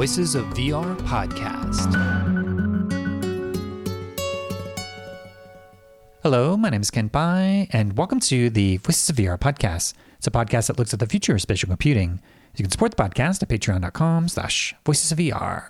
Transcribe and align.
Voices 0.00 0.34
of 0.34 0.46
VR 0.54 0.96
podcast. 1.00 1.92
Hello, 6.22 6.56
my 6.56 6.70
name 6.70 6.80
is 6.80 6.90
Kent 6.90 7.12
Bye, 7.12 7.68
and 7.70 7.98
welcome 7.98 8.18
to 8.20 8.48
the 8.48 8.78
Voices 8.78 9.10
of 9.10 9.16
VR 9.16 9.38
podcast. 9.38 9.92
It's 10.16 10.26
a 10.26 10.30
podcast 10.30 10.68
that 10.68 10.78
looks 10.78 10.94
at 10.94 11.00
the 11.00 11.06
future 11.06 11.34
of 11.34 11.42
spatial 11.42 11.68
computing. 11.68 12.22
You 12.56 12.64
can 12.64 12.70
support 12.70 12.96
the 12.96 13.02
podcast 13.02 13.42
at 13.42 13.50
patreon.com 13.50 14.28
slash 14.28 14.74
voices 14.86 15.12
of 15.12 15.18
VR. 15.18 15.68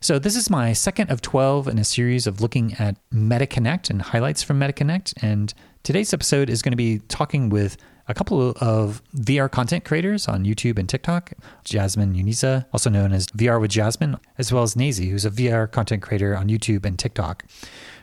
So 0.00 0.18
this 0.18 0.34
is 0.34 0.50
my 0.50 0.72
second 0.72 1.12
of 1.12 1.22
12 1.22 1.68
in 1.68 1.78
a 1.78 1.84
series 1.84 2.26
of 2.26 2.40
looking 2.40 2.74
at 2.80 2.96
MetaConnect 3.14 3.90
and 3.90 4.02
highlights 4.02 4.42
from 4.42 4.58
MetaConnect. 4.58 5.22
And 5.22 5.54
today's 5.84 6.12
episode 6.12 6.50
is 6.50 6.62
going 6.62 6.72
to 6.72 6.76
be 6.76 6.98
talking 7.06 7.48
with 7.48 7.76
a 8.08 8.14
couple 8.14 8.54
of 8.60 9.02
VR 9.14 9.50
content 9.50 9.84
creators 9.84 10.28
on 10.28 10.44
YouTube 10.44 10.78
and 10.78 10.88
TikTok, 10.88 11.32
Jasmine 11.64 12.14
Uniza, 12.14 12.66
also 12.72 12.90
known 12.90 13.12
as 13.12 13.26
VR 13.28 13.60
with 13.60 13.70
Jasmine, 13.70 14.16
as 14.38 14.52
well 14.52 14.62
as 14.62 14.74
Naysy, 14.74 15.10
who's 15.10 15.24
a 15.24 15.30
VR 15.30 15.70
content 15.70 16.02
creator 16.02 16.36
on 16.36 16.48
YouTube 16.48 16.84
and 16.84 16.98
TikTok. 16.98 17.44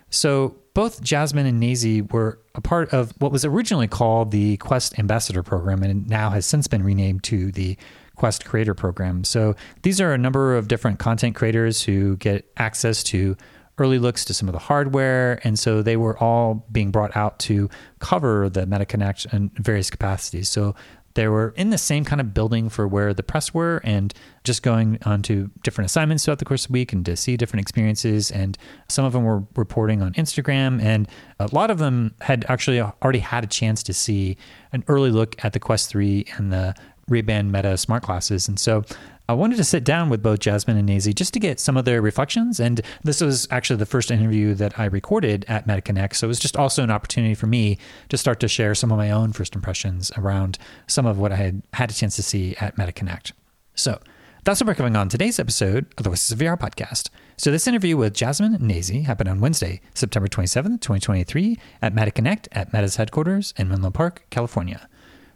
So 0.09 0.55
both 0.73 1.02
Jasmine 1.04 1.45
and 1.45 1.62
Naysy 1.62 2.12
were 2.12 2.40
a 2.55 2.62
part 2.62 2.93
of 2.93 3.13
what 3.20 3.31
was 3.31 3.45
originally 3.45 3.88
called 3.88 4.31
the 4.31 4.57
Quest 4.57 4.98
Ambassador 4.98 5.43
Program 5.43 5.84
and 5.84 6.07
now 6.07 6.29
has 6.29 6.45
since 6.45 6.68
been 6.68 6.84
renamed 6.84 7.23
to 7.26 7.52
the 7.52 7.77
Quest 8.16 8.45
Creator 8.45 8.73
Program. 8.73 9.23
So 9.23 9.55
these 9.84 10.02
are 10.02 10.13
a 10.13 10.18
number 10.18 10.57
of 10.57 10.68
different 10.68 10.99
content 10.99 11.35
creators 11.35 11.81
who 11.81 12.18
get 12.18 12.49
access 12.57 13.04
to 13.05 13.38
early 13.79 13.99
looks 13.99 14.25
to 14.25 14.33
some 14.33 14.47
of 14.47 14.53
the 14.53 14.59
hardware. 14.59 15.39
And 15.43 15.57
so 15.57 15.81
they 15.81 15.97
were 15.97 16.17
all 16.21 16.65
being 16.71 16.91
brought 16.91 17.15
out 17.15 17.39
to 17.39 17.70
cover 17.99 18.49
the 18.49 18.65
MetaConnect 18.65 19.33
in 19.33 19.49
various 19.55 19.89
capacities. 19.89 20.49
So 20.49 20.75
they 21.15 21.27
were 21.27 21.53
in 21.57 21.70
the 21.70 21.77
same 21.77 22.05
kind 22.05 22.21
of 22.21 22.34
building 22.34 22.70
for 22.70 22.87
where 22.87 23.13
the 23.13 23.23
press 23.23 23.53
were 23.53 23.81
and 23.84 24.13
just 24.43 24.63
going 24.63 24.99
on 25.05 25.21
to 25.23 25.49
different 25.63 25.87
assignments 25.87 26.23
throughout 26.23 26.39
the 26.39 26.45
course 26.45 26.65
of 26.65 26.70
the 26.70 26.73
week 26.73 26.93
and 26.93 27.04
to 27.05 27.15
see 27.15 27.35
different 27.35 27.62
experiences. 27.62 28.31
And 28.31 28.57
some 28.87 29.05
of 29.05 29.13
them 29.13 29.23
were 29.23 29.43
reporting 29.55 30.01
on 30.01 30.13
Instagram, 30.13 30.82
and 30.82 31.07
a 31.39 31.54
lot 31.54 31.71
of 31.71 31.77
them 31.79 32.13
had 32.21 32.45
actually 32.48 32.79
already 32.79 33.20
had 33.20 33.43
a 33.43 33.48
chance 33.48 33.84
to 33.84 33.93
see 33.93 34.37
an 34.71 34.84
early 34.87 35.09
look 35.09 35.43
at 35.43 35.54
the 35.54 35.59
Quest 35.59 35.89
3 35.89 36.26
and 36.37 36.54
the 36.54 36.76
Ray-Ban 37.10 37.52
Meta 37.52 37.77
smart 37.77 38.04
glasses. 38.04 38.48
And 38.48 38.60
so 38.60 38.84
I 39.27 39.34
wanted 39.34 39.57
to 39.57 39.63
sit 39.63 39.84
down 39.84 40.10
with 40.10 40.24
both 40.24 40.40
Jasmine 40.40 40.77
and 40.77 40.90
Naysy 40.90 41.13
just 41.13 41.34
to 41.34 41.40
get 41.40 41.60
some 41.60 41.77
of 41.77 41.85
their 41.85 42.01
reflections. 42.01 42.60
And 42.60 42.82
this 43.04 43.21
was 43.21 43.48
actually 43.51 43.77
the 43.77 43.85
first 43.85 44.10
interview 44.10 44.55
that 44.55 44.79
I 44.79 44.85
recorded 44.85 45.46
at 45.48 45.68
MetaConnect. 45.68 46.16
So 46.16 46.26
it 46.26 46.29
was 46.29 46.40
just 46.40 46.57
also 46.57 46.84
an 46.84 46.90
opportunity 46.90 47.35
for 47.35 47.46
me 47.46 47.77
to 48.10 48.18
start 48.18 48.40
to 48.40 48.48
share 48.48 48.74
some 48.74 48.91
of 48.91 48.98
my 48.98 49.12
own 49.12 49.34
first 49.34 49.54
impressions 49.54 50.12
around 50.18 50.57
some 50.88 51.05
of 51.05 51.20
what 51.20 51.32
I 51.32 51.35
had 51.35 51.62
had 51.74 51.91
a 51.91 51.93
chance 51.93 52.16
to 52.16 52.24
see 52.24 52.55
at 52.60 52.76
MetaConnect. 52.76 53.34
So 53.76 53.99
that's 54.46 54.62
what 54.62 54.68
we're 54.68 54.73
covering 54.73 54.96
on 54.96 55.10
today's 55.10 55.40
episode 55.40 55.85
of 55.98 56.04
the 56.04 56.10
Voices 56.10 56.32
of 56.32 56.40
VR 56.40 56.57
podcast. 56.57 57.10
So 57.38 57.51
this 57.51 57.68
interview 57.68 57.98
with 57.98 58.16
Jasmine 58.16 58.55
and 58.55 58.70
Naysy 58.70 59.05
happened 59.05 59.29
on 59.29 59.41
Wednesday, 59.41 59.79
September 59.94 60.27
27th, 60.27 60.82
2023 60.82 61.60
at 61.84 61.94
MetaConnect 61.94 62.48
at 62.51 62.73
Meta's 62.73 62.96
headquarters 62.96 63.54
in 63.57 63.70
Menlo 63.70 63.91
Park, 63.91 64.25
California. 64.31 64.90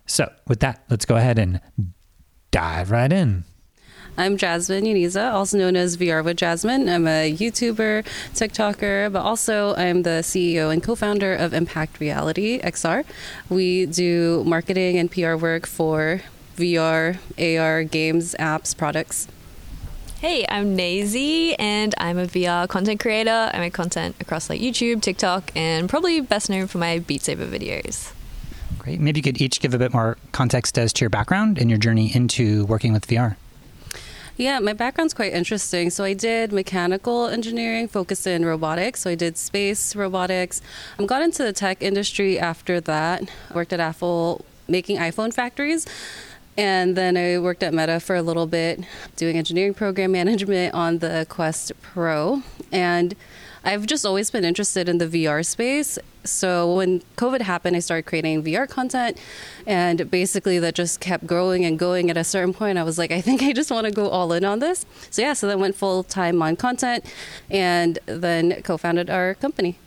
So, 0.06 0.32
with 0.48 0.60
that, 0.60 0.84
let's 0.90 1.06
go 1.06 1.16
ahead 1.16 1.40
and 1.40 1.60
dive 2.52 2.92
right 2.92 3.12
in. 3.12 3.46
I'm 4.16 4.38
Jasmine 4.38 4.84
Uniza, 4.84 5.34
also 5.34 5.58
known 5.58 5.76
as 5.76 5.98
VR 5.98 6.24
with 6.24 6.38
Jasmine. 6.38 6.88
I'm 6.88 7.08
a 7.08 7.36
YouTuber, 7.36 8.06
TikToker, 8.36 9.12
but 9.12 9.22
also 9.22 9.74
I'm 9.76 10.04
the 10.04 10.22
CEO 10.22 10.72
and 10.72 10.84
co 10.84 10.94
founder 10.94 11.34
of 11.34 11.52
Impact 11.52 12.00
Reality 12.00 12.60
XR. 12.62 13.06
We 13.50 13.88
do 13.88 14.44
marketing 14.46 15.00
and 15.00 15.12
PR 15.12 15.34
work 15.36 15.66
for 15.66 16.22
VR, 16.58 17.18
AR, 17.40 17.84
games, 17.86 18.36
apps, 18.40 18.78
products. 18.78 19.28
Hey, 20.20 20.46
I'm 20.48 20.78
Naysy, 20.78 21.56
and 21.58 21.96
I'm 21.98 22.20
a 22.20 22.28
VR 22.28 22.70
content 22.70 23.00
creator. 23.00 23.50
I 23.52 23.58
make 23.58 23.74
content 23.74 24.16
across 24.20 24.48
like 24.48 24.62
YouTube, 24.62 25.02
TikTok, 25.02 25.52
and 25.56 25.90
probably 25.90 26.22
best 26.22 26.52
known 26.52 26.68
for 26.68 26.78
my 26.78 27.00
Beat 27.00 27.24
Saber 27.24 27.48
videos. 27.48 28.14
Great. 28.84 29.00
Maybe 29.00 29.20
you 29.20 29.24
could 29.24 29.42
each 29.42 29.62
give 29.62 29.74
a 29.74 29.78
bit 29.78 29.94
more 29.94 30.18
context 30.34 30.78
as 30.78 30.92
to 30.94 31.02
your 31.06 31.10
background 31.10 31.58
and 31.58 31.70
your 31.70 31.80
journey 31.80 32.14
into 32.14 32.66
working 32.66 32.92
with 32.92 33.08
VR. 33.08 33.38
Yeah, 34.36 34.60
my 34.60 34.74
background's 34.74 35.14
quite 35.14 35.32
interesting. 35.32 35.90
So 35.90 36.04
I 36.04 36.14
did 36.14 36.52
mechanical 36.52 37.28
engineering, 37.28 37.88
focused 37.88 38.28
in 38.28 38.44
robotics. 38.46 39.02
So 39.02 39.12
I 39.12 39.16
did 39.16 39.38
space 39.38 39.96
robotics. 39.96 40.62
I 41.00 41.06
got 41.06 41.22
into 41.22 41.44
the 41.44 41.54
tech 41.54 41.82
industry 41.82 42.38
after 42.38 42.82
that. 42.82 43.24
Worked 43.54 43.72
at 43.72 43.80
Apple 43.80 44.44
making 44.68 44.98
iPhone 44.98 45.34
factories. 45.34 45.86
And 46.58 46.96
then 46.98 47.16
I 47.16 47.40
worked 47.40 47.64
at 47.64 47.74
Meta 47.74 48.00
for 48.00 48.16
a 48.16 48.22
little 48.22 48.48
bit, 48.48 48.82
doing 49.16 49.38
engineering 49.38 49.74
program 49.74 50.12
management 50.12 50.74
on 50.74 51.00
the 51.00 51.26
Quest 51.30 51.72
Pro. 51.82 52.44
And 52.72 53.16
I've 53.64 53.86
just 53.86 54.06
always 54.06 54.30
been 54.30 54.44
interested 54.44 54.90
in 54.90 54.98
the 54.98 55.08
VR 55.08 55.46
space. 55.46 55.98
So 56.26 56.76
when 56.76 57.02
COVID 57.18 57.42
happened, 57.42 57.76
I 57.76 57.80
started 57.80 58.06
creating 58.06 58.44
VR 58.44 58.68
content, 58.68 59.18
and 59.66 60.10
basically 60.10 60.60
that 60.60 60.76
just 60.76 61.00
kept 61.00 61.26
growing 61.28 61.66
and 61.66 61.78
going. 61.78 62.10
At 62.10 62.18
a 62.18 62.24
certain 62.24 62.54
point, 62.54 62.78
I 62.78 62.84
was 62.84 62.98
like, 62.98 63.12
I 63.12 63.22
think 63.22 63.42
I 63.42 63.54
just 63.54 63.72
want 63.72 63.86
to 63.86 63.92
go 63.92 64.10
all 64.10 64.32
in 64.34 64.46
on 64.46 64.60
this. 64.60 64.86
So 65.10 65.22
yeah, 65.22 65.34
so 65.34 65.48
then 65.48 65.60
went 65.60 65.76
full 65.76 66.04
time 66.04 66.42
on 66.42 66.56
content, 66.56 67.06
and 67.50 68.00
then 68.06 68.62
co-founded 68.64 69.10
our 69.10 69.36
company. 69.36 69.78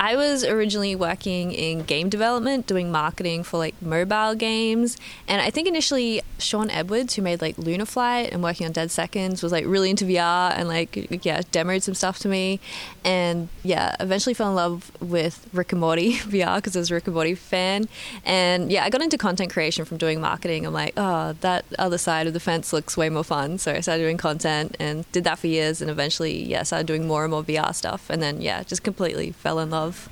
I 0.00 0.16
was 0.16 0.42
originally 0.42 0.96
working 0.96 1.52
in 1.52 1.84
game 1.84 2.08
development, 2.08 2.66
doing 2.66 2.90
marketing 2.90 3.44
for 3.44 3.58
like 3.58 3.80
mobile 3.80 4.34
games. 4.34 4.96
And 5.28 5.40
I 5.40 5.50
think 5.50 5.68
initially 5.68 6.20
Shawn 6.42 6.70
Edwards, 6.70 7.14
who 7.14 7.22
made 7.22 7.40
like 7.40 7.56
Lunar 7.58 7.86
Flight 7.86 8.30
and 8.32 8.42
working 8.42 8.66
on 8.66 8.72
Dead 8.72 8.90
Seconds, 8.90 9.42
was 9.42 9.52
like 9.52 9.64
really 9.66 9.90
into 9.90 10.04
VR 10.04 10.52
and 10.52 10.68
like, 10.68 10.96
yeah, 11.24 11.40
demoed 11.40 11.82
some 11.82 11.94
stuff 11.94 12.18
to 12.20 12.28
me. 12.28 12.60
And 13.04 13.48
yeah, 13.62 13.96
eventually 14.00 14.34
fell 14.34 14.48
in 14.48 14.54
love 14.54 14.92
with 15.00 15.48
Rick 15.52 15.72
and 15.72 15.80
Morty 15.80 16.12
VR 16.16 16.56
because 16.56 16.76
I 16.76 16.80
was 16.80 16.90
a 16.90 16.94
Rick 16.94 17.06
and 17.06 17.14
Morty 17.14 17.34
fan. 17.34 17.88
And 18.24 18.70
yeah, 18.70 18.84
I 18.84 18.90
got 18.90 19.02
into 19.02 19.18
content 19.18 19.52
creation 19.52 19.84
from 19.84 19.98
doing 19.98 20.20
marketing. 20.20 20.66
I'm 20.66 20.72
like, 20.72 20.94
oh, 20.96 21.34
that 21.40 21.64
other 21.78 21.98
side 21.98 22.26
of 22.26 22.32
the 22.32 22.40
fence 22.40 22.72
looks 22.72 22.96
way 22.96 23.08
more 23.08 23.24
fun. 23.24 23.58
So 23.58 23.72
I 23.72 23.80
started 23.80 24.02
doing 24.02 24.16
content 24.16 24.76
and 24.78 25.10
did 25.12 25.24
that 25.24 25.38
for 25.38 25.46
years. 25.46 25.80
And 25.80 25.90
eventually, 25.90 26.42
yeah, 26.42 26.62
started 26.62 26.86
doing 26.86 27.06
more 27.06 27.24
and 27.24 27.30
more 27.30 27.42
VR 27.42 27.74
stuff. 27.74 28.10
And 28.10 28.22
then, 28.22 28.40
yeah, 28.40 28.62
just 28.62 28.82
completely 28.82 29.32
fell 29.32 29.58
in 29.58 29.70
love. 29.70 30.08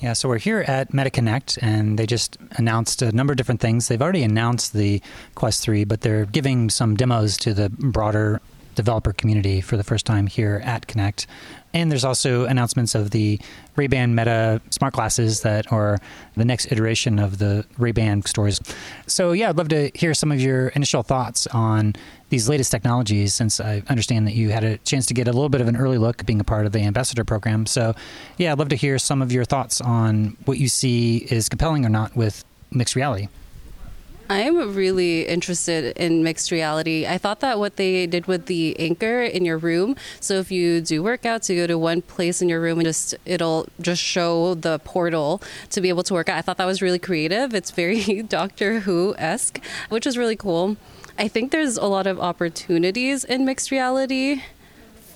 Yeah, 0.00 0.12
so 0.12 0.28
we're 0.28 0.38
here 0.38 0.60
at 0.60 0.92
MetaConnect, 0.92 1.58
and 1.62 1.98
they 1.98 2.04
just 2.04 2.36
announced 2.52 3.00
a 3.00 3.12
number 3.12 3.32
of 3.32 3.38
different 3.38 3.62
things. 3.62 3.88
They've 3.88 4.02
already 4.02 4.22
announced 4.22 4.74
the 4.74 5.00
Quest 5.34 5.62
3, 5.62 5.84
but 5.84 6.02
they're 6.02 6.26
giving 6.26 6.68
some 6.68 6.96
demos 6.96 7.38
to 7.38 7.54
the 7.54 7.70
broader 7.70 8.42
developer 8.74 9.14
community 9.14 9.62
for 9.62 9.78
the 9.78 9.84
first 9.84 10.04
time 10.04 10.26
here 10.26 10.60
at 10.64 10.86
Connect. 10.86 11.26
And 11.76 11.92
there's 11.92 12.06
also 12.06 12.46
announcements 12.46 12.94
of 12.94 13.10
the 13.10 13.38
Ray-Ban 13.76 14.14
Meta 14.14 14.62
smart 14.70 14.94
glasses 14.94 15.42
that 15.42 15.70
are 15.70 15.98
the 16.34 16.44
next 16.46 16.72
iteration 16.72 17.18
of 17.18 17.36
the 17.36 17.66
Ray-Ban 17.76 18.22
Stories. 18.22 18.62
So 19.06 19.32
yeah, 19.32 19.50
I'd 19.50 19.58
love 19.58 19.68
to 19.68 19.90
hear 19.92 20.14
some 20.14 20.32
of 20.32 20.40
your 20.40 20.68
initial 20.68 21.02
thoughts 21.02 21.46
on 21.48 21.94
these 22.30 22.48
latest 22.48 22.70
technologies 22.70 23.34
since 23.34 23.60
I 23.60 23.82
understand 23.90 24.26
that 24.26 24.32
you 24.32 24.48
had 24.48 24.64
a 24.64 24.78
chance 24.78 25.04
to 25.06 25.14
get 25.14 25.28
a 25.28 25.32
little 25.32 25.50
bit 25.50 25.60
of 25.60 25.68
an 25.68 25.76
early 25.76 25.98
look 25.98 26.24
being 26.24 26.40
a 26.40 26.44
part 26.44 26.64
of 26.64 26.72
the 26.72 26.80
ambassador 26.80 27.24
program. 27.24 27.66
So 27.66 27.94
yeah, 28.38 28.52
I'd 28.52 28.58
love 28.58 28.70
to 28.70 28.76
hear 28.76 28.98
some 28.98 29.20
of 29.20 29.30
your 29.30 29.44
thoughts 29.44 29.82
on 29.82 30.38
what 30.46 30.56
you 30.56 30.68
see 30.68 31.26
is 31.30 31.50
compelling 31.50 31.84
or 31.84 31.90
not 31.90 32.16
with 32.16 32.42
mixed 32.70 32.96
reality. 32.96 33.28
I'm 34.28 34.74
really 34.74 35.26
interested 35.26 35.96
in 35.96 36.24
mixed 36.24 36.50
reality. 36.50 37.06
I 37.06 37.16
thought 37.16 37.40
that 37.40 37.60
what 37.60 37.76
they 37.76 38.06
did 38.06 38.26
with 38.26 38.46
the 38.46 38.76
anchor 38.78 39.22
in 39.22 39.44
your 39.44 39.56
room, 39.56 39.94
so 40.18 40.34
if 40.34 40.50
you 40.50 40.80
do 40.80 41.02
workouts, 41.02 41.48
you 41.48 41.56
go 41.56 41.66
to 41.68 41.78
one 41.78 42.02
place 42.02 42.42
in 42.42 42.48
your 42.48 42.60
room 42.60 42.78
and 42.78 42.86
just 42.86 43.14
it'll 43.24 43.68
just 43.80 44.02
show 44.02 44.54
the 44.54 44.80
portal 44.80 45.40
to 45.70 45.80
be 45.80 45.88
able 45.88 46.02
to 46.02 46.14
work 46.14 46.28
out. 46.28 46.38
I 46.38 46.42
thought 46.42 46.56
that 46.56 46.66
was 46.66 46.82
really 46.82 46.98
creative. 46.98 47.54
It's 47.54 47.70
very 47.70 48.22
Doctor 48.28 48.80
Who 48.80 49.14
esque, 49.16 49.60
which 49.90 50.06
is 50.06 50.18
really 50.18 50.36
cool. 50.36 50.76
I 51.18 51.28
think 51.28 51.52
there's 51.52 51.76
a 51.76 51.86
lot 51.86 52.08
of 52.08 52.18
opportunities 52.18 53.24
in 53.24 53.44
mixed 53.44 53.70
reality 53.70 54.42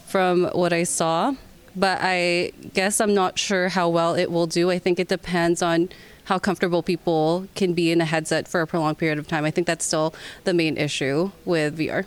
from 0.07 0.45
what 0.53 0.73
I 0.73 0.85
saw, 0.85 1.35
but 1.75 1.99
I 2.01 2.53
guess 2.75 3.01
I'm 3.01 3.15
not 3.15 3.41
sure 3.41 3.71
how 3.71 3.89
well 3.89 4.15
it 4.15 4.31
will 4.31 4.47
do. 4.47 4.71
I 4.71 4.79
think 4.79 5.01
it 5.01 5.09
depends 5.09 5.63
on 5.63 5.89
how 6.31 6.39
comfortable 6.39 6.81
people 6.81 7.49
can 7.57 7.75
be 7.75 7.91
in 7.91 8.01
a 8.01 8.05
headset 8.05 8.47
for 8.47 8.61
a 8.61 8.67
prolonged 8.67 8.97
period 8.97 9.19
of 9.19 9.27
time. 9.27 9.45
I 9.45 9.51
think 9.51 9.67
that's 9.67 9.85
still 9.85 10.15
the 10.45 10.55
main 10.55 10.77
issue 10.77 11.33
with 11.45 11.77
VR. 11.77 12.07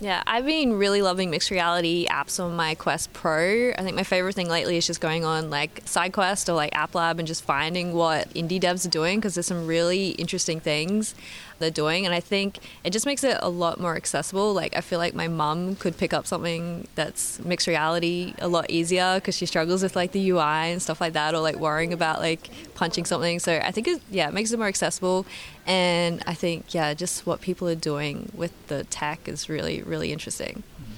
Yeah, 0.00 0.24
I've 0.26 0.44
been 0.44 0.74
really 0.74 1.00
loving 1.00 1.30
mixed 1.30 1.52
reality 1.52 2.08
apps 2.08 2.42
on 2.42 2.56
my 2.56 2.74
Quest 2.74 3.12
Pro. 3.12 3.70
I 3.70 3.82
think 3.82 3.94
my 3.94 4.02
favorite 4.02 4.34
thing 4.34 4.48
lately 4.48 4.76
is 4.76 4.86
just 4.86 5.00
going 5.00 5.24
on 5.24 5.48
like 5.48 5.84
SideQuest 5.84 6.48
or 6.48 6.54
like 6.54 6.74
App 6.74 6.96
Lab 6.96 7.20
and 7.20 7.28
just 7.28 7.44
finding 7.44 7.92
what 7.92 8.28
indie 8.34 8.60
devs 8.60 8.84
are 8.84 8.90
doing 8.90 9.20
because 9.20 9.36
there's 9.36 9.46
some 9.46 9.68
really 9.68 10.10
interesting 10.10 10.58
things 10.58 11.14
they're 11.58 11.70
doing. 11.70 12.04
And 12.04 12.14
I 12.14 12.20
think 12.20 12.58
it 12.84 12.90
just 12.90 13.06
makes 13.06 13.24
it 13.24 13.38
a 13.40 13.48
lot 13.48 13.80
more 13.80 13.96
accessible. 13.96 14.52
Like, 14.52 14.76
I 14.76 14.80
feel 14.80 14.98
like 14.98 15.14
my 15.14 15.28
mum 15.28 15.76
could 15.76 15.96
pick 15.96 16.12
up 16.12 16.26
something 16.26 16.86
that's 16.94 17.38
mixed 17.44 17.66
reality 17.66 18.34
a 18.38 18.48
lot 18.48 18.70
easier 18.70 19.16
because 19.16 19.36
she 19.36 19.46
struggles 19.46 19.82
with 19.82 19.96
like 19.96 20.12
the 20.12 20.30
UI 20.30 20.72
and 20.72 20.80
stuff 20.80 21.00
like 21.00 21.12
that 21.14 21.34
or 21.34 21.40
like 21.40 21.56
worrying 21.56 21.92
about 21.92 22.20
like 22.20 22.48
punching 22.74 23.04
something. 23.04 23.38
So 23.38 23.60
I 23.62 23.70
think 23.70 23.88
it, 23.88 24.02
yeah, 24.10 24.28
it 24.28 24.34
makes 24.34 24.52
it 24.52 24.58
more 24.58 24.68
accessible. 24.68 25.26
And 25.66 26.22
I 26.26 26.34
think, 26.34 26.74
yeah, 26.74 26.94
just 26.94 27.26
what 27.26 27.40
people 27.40 27.68
are 27.68 27.74
doing 27.74 28.30
with 28.34 28.52
the 28.68 28.84
tech 28.84 29.28
is 29.28 29.48
really, 29.48 29.82
really 29.82 30.12
interesting. 30.12 30.62
Mm-hmm. 30.80 30.92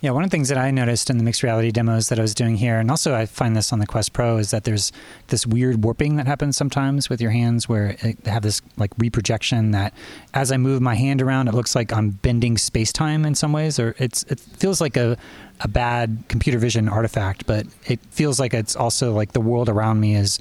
Yeah, 0.00 0.12
one 0.12 0.22
of 0.22 0.30
the 0.30 0.34
things 0.36 0.48
that 0.48 0.58
I 0.58 0.70
noticed 0.70 1.10
in 1.10 1.18
the 1.18 1.24
mixed 1.24 1.42
reality 1.42 1.72
demos 1.72 2.08
that 2.08 2.20
I 2.20 2.22
was 2.22 2.32
doing 2.32 2.54
here, 2.54 2.78
and 2.78 2.88
also 2.88 3.16
I 3.16 3.26
find 3.26 3.56
this 3.56 3.72
on 3.72 3.80
the 3.80 3.86
Quest 3.86 4.12
Pro, 4.12 4.36
is 4.36 4.52
that 4.52 4.62
there's 4.62 4.92
this 5.26 5.44
weird 5.44 5.82
warping 5.82 6.14
that 6.16 6.26
happens 6.28 6.56
sometimes 6.56 7.10
with 7.10 7.20
your 7.20 7.32
hands 7.32 7.68
where 7.68 7.94
they 7.94 8.16
have 8.26 8.44
this 8.44 8.62
like 8.76 8.92
reprojection 8.96 9.72
that 9.72 9.92
as 10.34 10.52
I 10.52 10.56
move 10.56 10.80
my 10.80 10.94
hand 10.94 11.20
around, 11.20 11.48
it 11.48 11.54
looks 11.54 11.74
like 11.74 11.92
I'm 11.92 12.10
bending 12.10 12.56
space 12.58 12.92
time 12.92 13.24
in 13.24 13.34
some 13.34 13.52
ways, 13.52 13.80
or 13.80 13.96
it's 13.98 14.22
it 14.24 14.38
feels 14.38 14.80
like 14.80 14.96
a, 14.96 15.16
a 15.62 15.68
bad 15.68 16.22
computer 16.28 16.58
vision 16.58 16.88
artifact, 16.88 17.44
but 17.46 17.66
it 17.86 17.98
feels 18.10 18.38
like 18.38 18.54
it's 18.54 18.76
also 18.76 19.12
like 19.12 19.32
the 19.32 19.40
world 19.40 19.68
around 19.68 19.98
me 19.98 20.14
is 20.14 20.38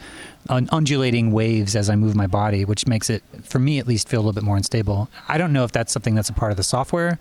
undulating 0.50 1.32
waves 1.32 1.76
as 1.76 1.90
I 1.90 1.96
move 1.96 2.16
my 2.16 2.28
body, 2.28 2.64
which 2.64 2.86
makes 2.86 3.10
it, 3.10 3.24
for 3.42 3.58
me 3.58 3.80
at 3.80 3.88
least, 3.88 4.08
feel 4.08 4.20
a 4.20 4.22
little 4.22 4.34
bit 4.34 4.44
more 4.44 4.56
unstable. 4.56 5.10
I 5.28 5.40
don't 5.40 5.52
know 5.52 5.64
if 5.64 5.72
that's 5.72 5.92
something 5.92 6.14
that's 6.14 6.30
a 6.30 6.34
part 6.34 6.52
of 6.52 6.58
the 6.58 6.64
software 6.64 7.18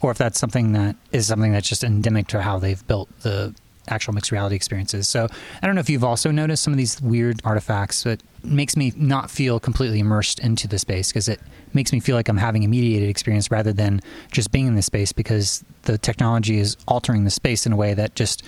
or 0.00 0.10
if 0.10 0.18
that's 0.18 0.38
something 0.38 0.72
that 0.72 0.96
is 1.12 1.26
something 1.26 1.52
that's 1.52 1.68
just 1.68 1.84
endemic 1.84 2.28
to 2.28 2.42
how 2.42 2.58
they've 2.58 2.86
built 2.86 3.08
the 3.20 3.54
actual 3.88 4.12
mixed 4.14 4.30
reality 4.30 4.54
experiences. 4.54 5.08
So 5.08 5.28
I 5.62 5.66
don't 5.66 5.74
know 5.74 5.80
if 5.80 5.90
you've 5.90 6.04
also 6.04 6.30
noticed 6.30 6.62
some 6.62 6.72
of 6.72 6.76
these 6.76 7.00
weird 7.00 7.40
artifacts 7.44 8.02
that 8.04 8.22
makes 8.44 8.76
me 8.76 8.92
not 8.96 9.30
feel 9.30 9.58
completely 9.58 9.98
immersed 9.98 10.38
into 10.40 10.68
the 10.68 10.78
space 10.78 11.08
because 11.08 11.28
it 11.28 11.40
makes 11.72 11.92
me 11.92 12.00
feel 12.00 12.14
like 12.16 12.28
I'm 12.28 12.36
having 12.36 12.64
a 12.64 12.68
mediated 12.68 13.08
experience 13.08 13.50
rather 13.50 13.72
than 13.72 14.00
just 14.30 14.52
being 14.52 14.66
in 14.66 14.74
the 14.74 14.82
space 14.82 15.12
because 15.12 15.64
the 15.82 15.98
technology 15.98 16.58
is 16.58 16.76
altering 16.86 17.24
the 17.24 17.30
space 17.30 17.66
in 17.66 17.72
a 17.72 17.76
way 17.76 17.94
that 17.94 18.14
just 18.14 18.42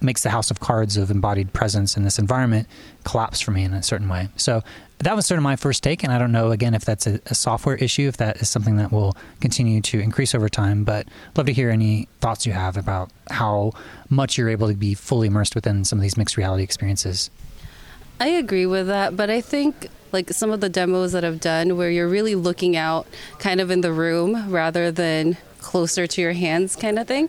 makes 0.00 0.22
the 0.22 0.30
house 0.30 0.50
of 0.50 0.60
cards 0.60 0.96
of 0.96 1.10
embodied 1.10 1.52
presence 1.52 1.96
in 1.96 2.04
this 2.04 2.18
environment 2.18 2.68
collapse 3.04 3.40
for 3.40 3.50
me 3.50 3.64
in 3.64 3.72
a 3.72 3.82
certain 3.82 4.08
way. 4.08 4.28
So 4.36 4.62
that 4.98 5.14
was 5.14 5.26
sort 5.26 5.36
of 5.38 5.42
my 5.42 5.56
first 5.56 5.82
take, 5.82 6.02
and 6.02 6.12
I 6.12 6.18
don't 6.18 6.32
know 6.32 6.50
again 6.52 6.74
if 6.74 6.84
that's 6.84 7.06
a, 7.06 7.20
a, 7.26 7.34
software 7.34 7.76
issue, 7.76 8.08
if 8.08 8.16
that 8.16 8.40
is 8.40 8.48
something 8.48 8.76
that 8.76 8.90
will 8.90 9.16
continue 9.40 9.80
to 9.82 10.00
increase 10.00 10.34
over 10.34 10.48
time. 10.48 10.84
But 10.84 11.06
love 11.36 11.46
to 11.46 11.52
hear 11.52 11.70
any 11.70 12.08
thoughts 12.20 12.46
you 12.46 12.52
have 12.52 12.76
about 12.76 13.10
how 13.30 13.72
much 14.08 14.38
you're 14.38 14.48
able 14.48 14.68
to 14.68 14.74
be 14.74 14.94
fully 14.94 15.26
immersed 15.26 15.54
within 15.54 15.84
some 15.84 15.98
of 15.98 16.02
these 16.02 16.16
mixed 16.16 16.36
reality 16.36 16.62
experiences. 16.62 17.30
I 18.18 18.28
agree 18.28 18.64
with 18.64 18.86
that, 18.86 19.16
but 19.16 19.28
I 19.28 19.42
think 19.42 19.88
like 20.12 20.30
some 20.30 20.50
of 20.50 20.60
the 20.60 20.70
demos 20.70 21.12
that 21.12 21.24
I've 21.24 21.40
done 21.40 21.76
where 21.76 21.90
you're 21.90 22.08
really 22.08 22.34
looking 22.34 22.76
out 22.76 23.06
kind 23.38 23.60
of 23.60 23.70
in 23.70 23.82
the 23.82 23.92
room 23.92 24.50
rather 24.50 24.90
than 24.90 25.36
closer 25.58 26.06
to 26.06 26.20
your 26.22 26.32
hands 26.32 26.74
kind 26.76 26.98
of 26.98 27.06
thing. 27.06 27.28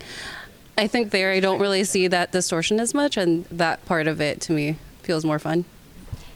I 0.77 0.87
think 0.87 1.11
there 1.11 1.31
I 1.31 1.39
don't 1.39 1.59
really 1.59 1.83
see 1.83 2.07
that 2.07 2.31
distortion 2.31 2.79
as 2.79 2.93
much, 2.93 3.17
and 3.17 3.45
that 3.45 3.83
part 3.85 4.07
of 4.07 4.21
it 4.21 4.39
to 4.41 4.53
me 4.53 4.77
feels 5.01 5.25
more 5.25 5.39
fun. 5.39 5.65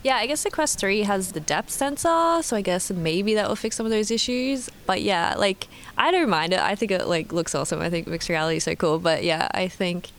Yeah, 0.03 0.15
I 0.15 0.25
guess 0.25 0.44
the 0.44 0.50
Quest 0.50 0.80
3 0.80 1.03
has 1.03 1.33
the 1.33 1.39
depth 1.39 1.69
sensor, 1.69 2.42
so 2.42 2.56
I 2.56 2.62
guess 2.62 2.89
maybe 2.89 3.36
that 3.36 3.48
will 3.48 3.56
fix 3.56 3.75
some 3.75 3.86
of 3.86 3.92
those 3.92 4.09
issues. 4.09 4.69
But 4.88 5.03
yeah, 5.03 5.36
like 5.38 5.68
I 5.98 6.09
don't 6.09 6.30
mind 6.30 6.53
it. 6.53 6.59
I 6.59 6.74
think 6.74 6.92
it 6.92 7.07
like 7.07 7.31
looks 7.31 7.53
awesome. 7.53 7.81
I 7.81 7.89
think 7.89 8.07
mixed 8.07 8.27
reality 8.27 8.57
is 8.57 8.63
so 8.63 8.74
cool. 8.75 8.98
But 8.98 9.24
yeah, 9.24 9.48
I 9.53 9.68
think 9.68 10.09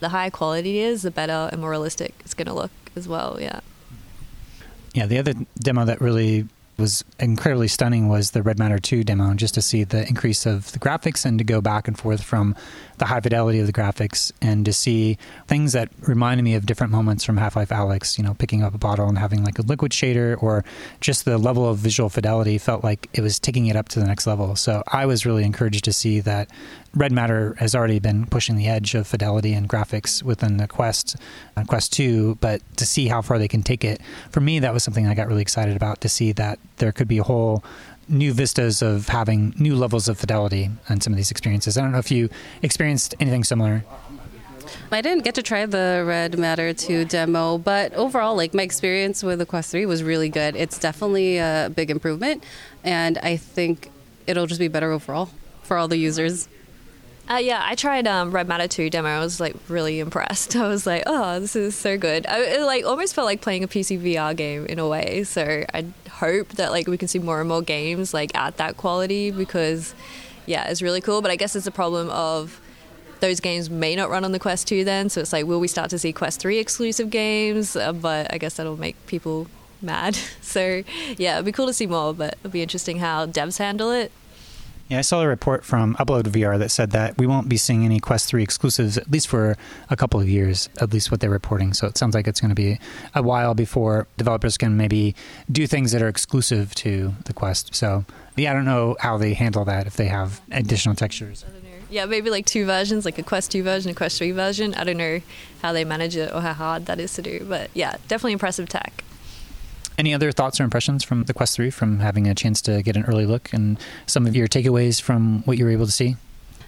the 0.00 0.10
higher 0.10 0.30
quality 0.30 0.78
it 0.78 0.82
is, 0.82 1.02
the 1.02 1.10
better 1.10 1.48
and 1.52 1.60
more 1.60 1.70
realistic 1.70 2.14
it's 2.20 2.34
going 2.34 2.48
to 2.48 2.54
look 2.54 2.70
as 2.96 3.08
well. 3.08 3.38
Yeah. 3.40 3.60
Yeah, 4.92 5.06
the 5.06 5.18
other 5.18 5.34
demo 5.58 5.84
that 5.84 6.00
really 6.00 6.46
was 6.76 7.04
incredibly 7.18 7.68
stunning 7.68 8.08
was 8.08 8.32
the 8.32 8.42
Red 8.42 8.58
Matter 8.58 8.78
2 8.78 9.04
demo, 9.04 9.34
just 9.34 9.54
to 9.54 9.62
see 9.62 9.84
the 9.84 10.08
increase 10.08 10.46
of 10.46 10.72
the 10.72 10.78
graphics 10.78 11.24
and 11.24 11.38
to 11.38 11.44
go 11.44 11.60
back 11.60 11.86
and 11.86 11.96
forth 11.98 12.22
from 12.22 12.56
the 13.00 13.06
high 13.06 13.20
fidelity 13.20 13.58
of 13.58 13.66
the 13.66 13.72
graphics 13.72 14.30
and 14.40 14.64
to 14.66 14.72
see 14.72 15.18
things 15.48 15.72
that 15.72 15.88
reminded 16.02 16.44
me 16.44 16.54
of 16.54 16.66
different 16.66 16.92
moments 16.92 17.24
from 17.24 17.38
Half 17.38 17.56
Life 17.56 17.70
Alyx, 17.70 18.18
you 18.18 18.22
know, 18.22 18.34
picking 18.34 18.62
up 18.62 18.74
a 18.74 18.78
bottle 18.78 19.08
and 19.08 19.18
having 19.18 19.42
like 19.42 19.58
a 19.58 19.62
liquid 19.62 19.90
shader 19.90 20.40
or 20.40 20.64
just 21.00 21.24
the 21.24 21.38
level 21.38 21.68
of 21.68 21.78
visual 21.78 22.10
fidelity 22.10 22.58
felt 22.58 22.84
like 22.84 23.08
it 23.14 23.22
was 23.22 23.40
taking 23.40 23.66
it 23.66 23.74
up 23.74 23.88
to 23.88 24.00
the 24.00 24.06
next 24.06 24.26
level. 24.26 24.54
So 24.54 24.84
I 24.86 25.06
was 25.06 25.24
really 25.24 25.44
encouraged 25.44 25.84
to 25.84 25.92
see 25.94 26.20
that 26.20 26.50
Red 26.94 27.10
Matter 27.12 27.54
has 27.58 27.74
already 27.74 28.00
been 28.00 28.26
pushing 28.26 28.56
the 28.56 28.66
edge 28.66 28.94
of 28.94 29.06
fidelity 29.06 29.54
and 29.54 29.68
graphics 29.68 30.22
within 30.22 30.58
the 30.58 30.68
Quest, 30.68 31.16
uh, 31.56 31.64
Quest 31.64 31.92
2, 31.94 32.36
but 32.40 32.60
to 32.76 32.84
see 32.84 33.08
how 33.08 33.22
far 33.22 33.38
they 33.38 33.48
can 33.48 33.62
take 33.62 33.84
it, 33.84 34.00
for 34.30 34.40
me, 34.40 34.58
that 34.58 34.74
was 34.74 34.82
something 34.82 35.06
I 35.06 35.14
got 35.14 35.28
really 35.28 35.42
excited 35.42 35.76
about 35.76 36.00
to 36.02 36.08
see 36.08 36.32
that 36.32 36.58
there 36.78 36.92
could 36.92 37.08
be 37.08 37.18
a 37.18 37.22
whole 37.22 37.64
new 38.10 38.32
vistas 38.32 38.82
of 38.82 39.08
having 39.08 39.54
new 39.58 39.74
levels 39.76 40.08
of 40.08 40.18
fidelity 40.18 40.70
on 40.88 41.00
some 41.00 41.12
of 41.12 41.16
these 41.16 41.30
experiences. 41.30 41.78
I 41.78 41.82
don't 41.82 41.92
know 41.92 41.98
if 41.98 42.10
you 42.10 42.28
experienced 42.62 43.14
anything 43.20 43.44
similar. 43.44 43.84
I 44.92 45.00
didn't 45.00 45.24
get 45.24 45.34
to 45.36 45.42
try 45.42 45.66
the 45.66 46.04
Red 46.06 46.38
Matter 46.38 46.72
2 46.72 47.04
demo, 47.04 47.58
but 47.58 47.92
overall, 47.94 48.36
like 48.36 48.54
my 48.54 48.62
experience 48.62 49.22
with 49.22 49.38
the 49.38 49.46
Quest 49.46 49.70
3 49.70 49.86
was 49.86 50.02
really 50.02 50.28
good. 50.28 50.56
It's 50.56 50.78
definitely 50.78 51.38
a 51.38 51.72
big 51.74 51.90
improvement, 51.90 52.44
and 52.84 53.18
I 53.18 53.36
think 53.36 53.90
it'll 54.26 54.46
just 54.46 54.60
be 54.60 54.68
better 54.68 54.92
overall 54.92 55.30
for 55.62 55.76
all 55.76 55.88
the 55.88 55.96
users. 55.96 56.48
Uh, 57.30 57.36
yeah, 57.36 57.62
I 57.64 57.76
tried 57.76 58.08
um, 58.08 58.32
Red 58.32 58.48
Matter 58.48 58.66
2 58.66 58.90
demo. 58.90 59.08
I 59.08 59.20
was 59.20 59.38
like 59.38 59.54
really 59.68 60.00
impressed. 60.00 60.56
I 60.56 60.66
was 60.66 60.84
like, 60.84 61.04
oh, 61.06 61.38
this 61.38 61.54
is 61.54 61.76
so 61.76 61.96
good. 61.96 62.26
I, 62.26 62.40
it 62.40 62.62
like 62.62 62.84
almost 62.84 63.14
felt 63.14 63.26
like 63.26 63.40
playing 63.40 63.62
a 63.62 63.68
PC 63.68 64.00
VR 64.00 64.34
game 64.34 64.66
in 64.66 64.80
a 64.80 64.88
way. 64.88 65.22
So 65.22 65.64
I 65.72 65.86
hope 66.10 66.48
that 66.54 66.72
like 66.72 66.88
we 66.88 66.98
can 66.98 67.06
see 67.06 67.20
more 67.20 67.38
and 67.38 67.48
more 67.48 67.62
games 67.62 68.12
like 68.12 68.36
at 68.36 68.56
that 68.56 68.76
quality 68.76 69.30
because 69.30 69.94
yeah, 70.46 70.68
it's 70.68 70.82
really 70.82 71.00
cool. 71.00 71.22
But 71.22 71.30
I 71.30 71.36
guess 71.36 71.54
it's 71.54 71.68
a 71.68 71.70
problem 71.70 72.10
of 72.10 72.60
those 73.20 73.38
games 73.38 73.70
may 73.70 73.94
not 73.94 74.10
run 74.10 74.24
on 74.24 74.32
the 74.32 74.40
Quest 74.40 74.66
2 74.66 74.82
then. 74.84 75.08
So 75.08 75.20
it's 75.20 75.32
like, 75.32 75.46
will 75.46 75.60
we 75.60 75.68
start 75.68 75.90
to 75.90 76.00
see 76.00 76.12
Quest 76.12 76.40
3 76.40 76.58
exclusive 76.58 77.10
games? 77.10 77.76
Uh, 77.76 77.92
but 77.92 78.32
I 78.34 78.38
guess 78.38 78.56
that'll 78.56 78.76
make 78.76 79.06
people 79.06 79.46
mad. 79.80 80.18
So 80.42 80.82
yeah, 81.16 81.34
it'd 81.34 81.44
be 81.44 81.52
cool 81.52 81.68
to 81.68 81.72
see 81.72 81.86
more, 81.86 82.12
but 82.12 82.34
it'll 82.40 82.50
be 82.50 82.60
interesting 82.60 82.98
how 82.98 83.26
devs 83.26 83.58
handle 83.58 83.92
it. 83.92 84.10
Yeah, 84.90 84.98
I 84.98 85.02
saw 85.02 85.22
a 85.22 85.28
report 85.28 85.64
from 85.64 85.94
Upload 86.00 86.24
VR 86.24 86.58
that 86.58 86.72
said 86.72 86.90
that 86.90 87.16
we 87.16 87.24
won't 87.24 87.48
be 87.48 87.56
seeing 87.56 87.84
any 87.84 88.00
Quest 88.00 88.28
3 88.28 88.42
exclusives 88.42 88.98
at 88.98 89.08
least 89.08 89.28
for 89.28 89.56
a 89.88 89.94
couple 89.94 90.18
of 90.18 90.28
years, 90.28 90.68
at 90.80 90.92
least 90.92 91.12
what 91.12 91.20
they're 91.20 91.30
reporting. 91.30 91.72
So 91.74 91.86
it 91.86 91.96
sounds 91.96 92.12
like 92.12 92.26
it's 92.26 92.40
going 92.40 92.48
to 92.48 92.56
be 92.56 92.80
a 93.14 93.22
while 93.22 93.54
before 93.54 94.08
developers 94.16 94.58
can 94.58 94.76
maybe 94.76 95.14
do 95.48 95.68
things 95.68 95.92
that 95.92 96.02
are 96.02 96.08
exclusive 96.08 96.74
to 96.74 97.14
the 97.26 97.32
Quest. 97.32 97.72
So 97.72 98.04
yeah, 98.34 98.50
I 98.50 98.54
don't 98.54 98.64
know 98.64 98.96
how 98.98 99.16
they 99.16 99.34
handle 99.34 99.64
that 99.66 99.86
if 99.86 99.94
they 99.94 100.06
have 100.06 100.40
additional 100.50 100.96
textures. 100.96 101.44
Yeah, 101.88 102.06
maybe 102.06 102.28
like 102.28 102.46
two 102.46 102.66
versions, 102.66 103.04
like 103.04 103.18
a 103.18 103.22
Quest 103.22 103.52
2 103.52 103.62
version, 103.62 103.92
a 103.92 103.94
Quest 103.94 104.18
3 104.18 104.32
version. 104.32 104.74
I 104.74 104.82
don't 104.82 104.96
know 104.96 105.20
how 105.62 105.72
they 105.72 105.84
manage 105.84 106.16
it 106.16 106.34
or 106.34 106.40
how 106.40 106.52
hard 106.52 106.86
that 106.86 106.98
is 106.98 107.14
to 107.14 107.22
do, 107.22 107.46
but 107.48 107.70
yeah, 107.74 107.92
definitely 108.08 108.32
impressive 108.32 108.68
tech. 108.68 109.04
Any 110.00 110.14
other 110.14 110.32
thoughts 110.32 110.58
or 110.58 110.64
impressions 110.64 111.04
from 111.04 111.24
the 111.24 111.34
Quest 111.34 111.56
3 111.56 111.68
from 111.68 111.98
having 111.98 112.26
a 112.26 112.34
chance 112.34 112.62
to 112.62 112.82
get 112.82 112.96
an 112.96 113.04
early 113.04 113.26
look 113.26 113.52
and 113.52 113.78
some 114.06 114.26
of 114.26 114.34
your 114.34 114.48
takeaways 114.48 114.98
from 114.98 115.42
what 115.42 115.58
you 115.58 115.66
were 115.66 115.70
able 115.70 115.84
to 115.84 115.92
see? 115.92 116.16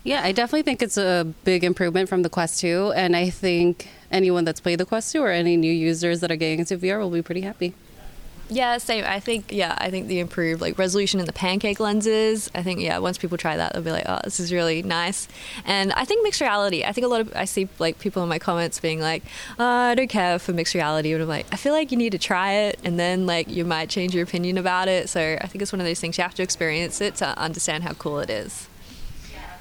Yeah, 0.04 0.20
I 0.22 0.32
definitely 0.32 0.64
think 0.64 0.82
it's 0.82 0.98
a 0.98 1.26
big 1.42 1.64
improvement 1.64 2.10
from 2.10 2.20
the 2.24 2.28
Quest 2.28 2.60
2. 2.60 2.92
And 2.94 3.16
I 3.16 3.30
think 3.30 3.88
anyone 4.10 4.44
that's 4.44 4.60
played 4.60 4.80
the 4.80 4.84
Quest 4.84 5.12
2 5.12 5.22
or 5.22 5.30
any 5.30 5.56
new 5.56 5.72
users 5.72 6.20
that 6.20 6.30
are 6.30 6.36
getting 6.36 6.58
into 6.58 6.76
VR 6.76 6.98
will 6.98 7.08
be 7.08 7.22
pretty 7.22 7.40
happy. 7.40 7.72
Yeah, 8.48 8.76
same. 8.78 9.04
I 9.06 9.18
think 9.18 9.46
yeah, 9.50 9.74
I 9.78 9.90
think 9.90 10.08
the 10.08 10.20
improved 10.20 10.60
like 10.60 10.78
resolution 10.78 11.20
in 11.20 11.26
the 11.26 11.32
pancake 11.32 11.80
lenses. 11.80 12.50
I 12.54 12.62
think 12.62 12.80
yeah, 12.80 12.98
once 12.98 13.16
people 13.16 13.38
try 13.38 13.56
that, 13.56 13.72
they'll 13.72 13.82
be 13.82 13.90
like, 13.90 14.04
oh, 14.06 14.20
this 14.24 14.40
is 14.40 14.52
really 14.52 14.82
nice. 14.82 15.26
And 15.64 15.92
I 15.94 16.04
think 16.04 16.22
mixed 16.22 16.40
reality. 16.40 16.84
I 16.84 16.92
think 16.92 17.06
a 17.06 17.08
lot 17.08 17.22
of 17.22 17.32
I 17.34 17.46
see 17.46 17.68
like 17.78 17.98
people 17.98 18.22
in 18.22 18.28
my 18.28 18.38
comments 18.38 18.78
being 18.78 19.00
like, 19.00 19.22
oh, 19.58 19.64
I 19.64 19.94
don't 19.94 20.08
care 20.08 20.38
for 20.38 20.52
mixed 20.52 20.74
reality, 20.74 21.12
and 21.12 21.22
I'm 21.22 21.28
like, 21.28 21.46
I 21.50 21.56
feel 21.56 21.72
like 21.72 21.92
you 21.92 21.96
need 21.96 22.12
to 22.12 22.18
try 22.18 22.52
it, 22.52 22.78
and 22.84 22.98
then 22.98 23.26
like 23.26 23.48
you 23.48 23.64
might 23.64 23.88
change 23.88 24.14
your 24.14 24.24
opinion 24.24 24.58
about 24.58 24.86
it. 24.88 25.08
So 25.08 25.38
I 25.40 25.46
think 25.46 25.62
it's 25.62 25.72
one 25.72 25.80
of 25.80 25.86
those 25.86 26.00
things 26.00 26.18
you 26.18 26.22
have 26.22 26.34
to 26.34 26.42
experience 26.42 27.00
it 27.00 27.14
to 27.16 27.38
understand 27.38 27.84
how 27.84 27.94
cool 27.94 28.20
it 28.20 28.28
is. 28.28 28.68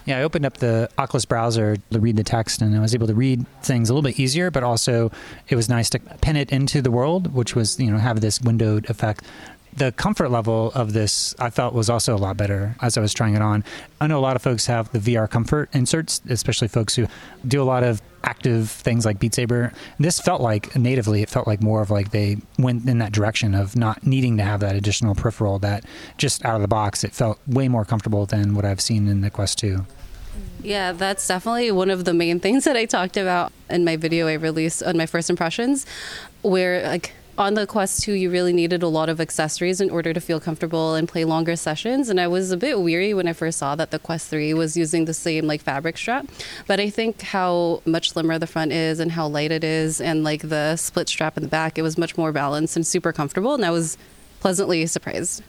Yeah, 0.06 0.18
I 0.18 0.24
opened 0.24 0.46
up 0.46 0.58
the 0.58 0.90
Oculus 0.98 1.26
browser 1.26 1.78
to 1.92 2.00
read 2.00 2.18
the 2.18 2.24
text, 2.24 2.62
and 2.62 2.76
I 2.76 2.80
was 2.80 2.96
able 2.96 3.08
to 3.08 3.14
read 3.14 3.46
things 3.62 3.90
a 3.90 3.94
little 3.94 4.10
bit 4.10 4.20
easier. 4.20 4.50
But 4.50 4.64
also, 4.64 5.12
it 5.48 5.56
was 5.56 5.70
nice 5.70 5.90
to 5.92 6.00
pin 6.00 6.36
it 6.36 6.52
into 6.52 6.82
the 6.82 6.92
world, 6.92 7.34
which 7.34 7.56
was 7.56 7.80
you 7.80 7.92
know 7.92 7.98
have 7.98 8.22
this 8.22 8.42
windowed 8.42 8.90
effect 8.90 9.24
the 9.74 9.92
comfort 9.94 10.30
level 10.30 10.72
of 10.74 10.94
this 10.94 11.34
I 11.40 11.50
felt 11.50 11.74
was 11.74 11.90
also 11.90 12.16
a 12.16 12.18
lot 12.18 12.38
better 12.38 12.76
as 12.82 12.98
I 12.98 13.02
was 13.02 13.14
trying 13.14 13.36
it 13.36 13.42
on. 13.42 13.64
I 14.00 14.08
know 14.08 14.20
a 14.20 14.22
lot 14.22 14.36
of 14.36 14.42
folks 14.42 14.66
have 14.66 14.92
the 14.92 15.00
VR 15.00 15.30
comfort 15.30 15.70
inserts, 15.74 16.22
especially 16.30 16.68
folks 16.68 16.96
who 16.96 17.08
do 17.48 17.62
a 17.62 17.64
lot 17.64 17.84
of 17.84 18.02
active 18.24 18.70
things 18.70 19.06
like 19.06 19.20
Beat 19.20 19.34
Saber. 19.34 19.72
This 20.00 20.20
felt 20.20 20.42
like 20.42 20.76
natively, 20.76 21.22
it 21.22 21.30
felt 21.30 21.48
like 21.48 21.62
more 21.62 21.82
of 21.82 21.90
like 21.90 22.12
they 22.12 22.38
went 22.60 22.88
in 22.88 23.00
that 23.00 23.12
direction 23.12 23.56
of 23.56 23.76
not 23.76 24.06
needing 24.06 24.38
to 24.38 24.44
have 24.44 24.60
that 24.60 24.76
additional 24.76 25.16
peripheral 25.16 25.60
that 25.60 25.86
just 26.18 26.46
out 26.46 26.56
of 26.56 26.62
the 26.62 26.68
box, 26.68 27.04
it 27.04 27.14
felt 27.14 27.40
way 27.48 27.68
more 27.68 27.86
comfortable 27.86 28.26
than 28.26 28.54
what 28.54 28.66
I've 28.66 28.82
seen 28.82 29.08
in 29.08 29.22
the 29.22 29.30
Quest 29.30 29.58
2. 29.60 29.86
Yeah, 30.64 30.92
that's 30.92 31.28
definitely 31.28 31.72
one 31.72 31.90
of 31.90 32.06
the 32.06 32.14
main 32.14 32.40
things 32.42 32.66
that 32.66 32.76
I 32.76 32.86
talked 32.86 33.18
about 33.18 33.52
in 33.70 33.84
my 33.84 33.96
video 33.98 34.28
I 34.28 34.34
released 34.34 34.84
on 34.84 34.98
my 34.98 35.06
first 35.06 35.30
impressions, 35.30 35.86
where 36.42 36.88
like 36.88 37.14
on 37.38 37.54
the 37.54 37.66
Quest 37.66 38.04
2, 38.04 38.14
you 38.14 38.30
really 38.30 38.54
needed 38.54 38.84
a 38.84 38.88
lot 38.88 39.10
of 39.10 39.22
accessories 39.22 39.82
in 39.82 39.90
order 39.90 40.14
to 40.14 40.20
feel 40.20 40.40
comfortable 40.40 40.96
and 40.96 41.08
play 41.08 41.26
longer 41.26 41.56
sessions. 41.56 42.10
And 42.10 42.20
I 42.20 42.28
was 42.28 42.52
a 42.52 42.58
bit 42.58 42.80
weary 42.80 43.14
when 43.14 43.28
I 43.28 43.34
first 43.34 43.58
saw 43.58 43.76
that 43.76 43.92
the 43.92 44.00
Quest 44.00 44.28
3 44.30 44.54
was 44.54 44.76
using 44.76 45.06
the 45.06 45.14
same 45.14 45.48
like 45.48 45.62
fabric 45.62 45.98
strap. 45.98 46.28
But 46.68 46.80
I 46.80 46.90
think 46.90 47.22
how 47.22 47.82
much 47.86 48.12
slimmer 48.12 48.38
the 48.38 48.48
front 48.48 48.72
is 48.72 49.00
and 49.00 49.12
how 49.12 49.28
light 49.28 49.52
it 49.52 49.64
is, 49.64 50.02
and 50.02 50.24
like 50.24 50.50
the 50.50 50.76
split 50.76 51.10
strap 51.10 51.38
in 51.38 51.44
the 51.44 51.50
back, 51.50 51.78
it 51.78 51.82
was 51.82 51.98
much 51.98 52.18
more 52.18 52.32
balanced 52.32 52.76
and 52.76 52.86
super 52.86 53.14
comfortable. 53.14 53.54
And 53.54 53.66
I 53.66 53.72
was 53.72 53.98
pleasantly 54.40 54.86
surprised. 54.86 55.44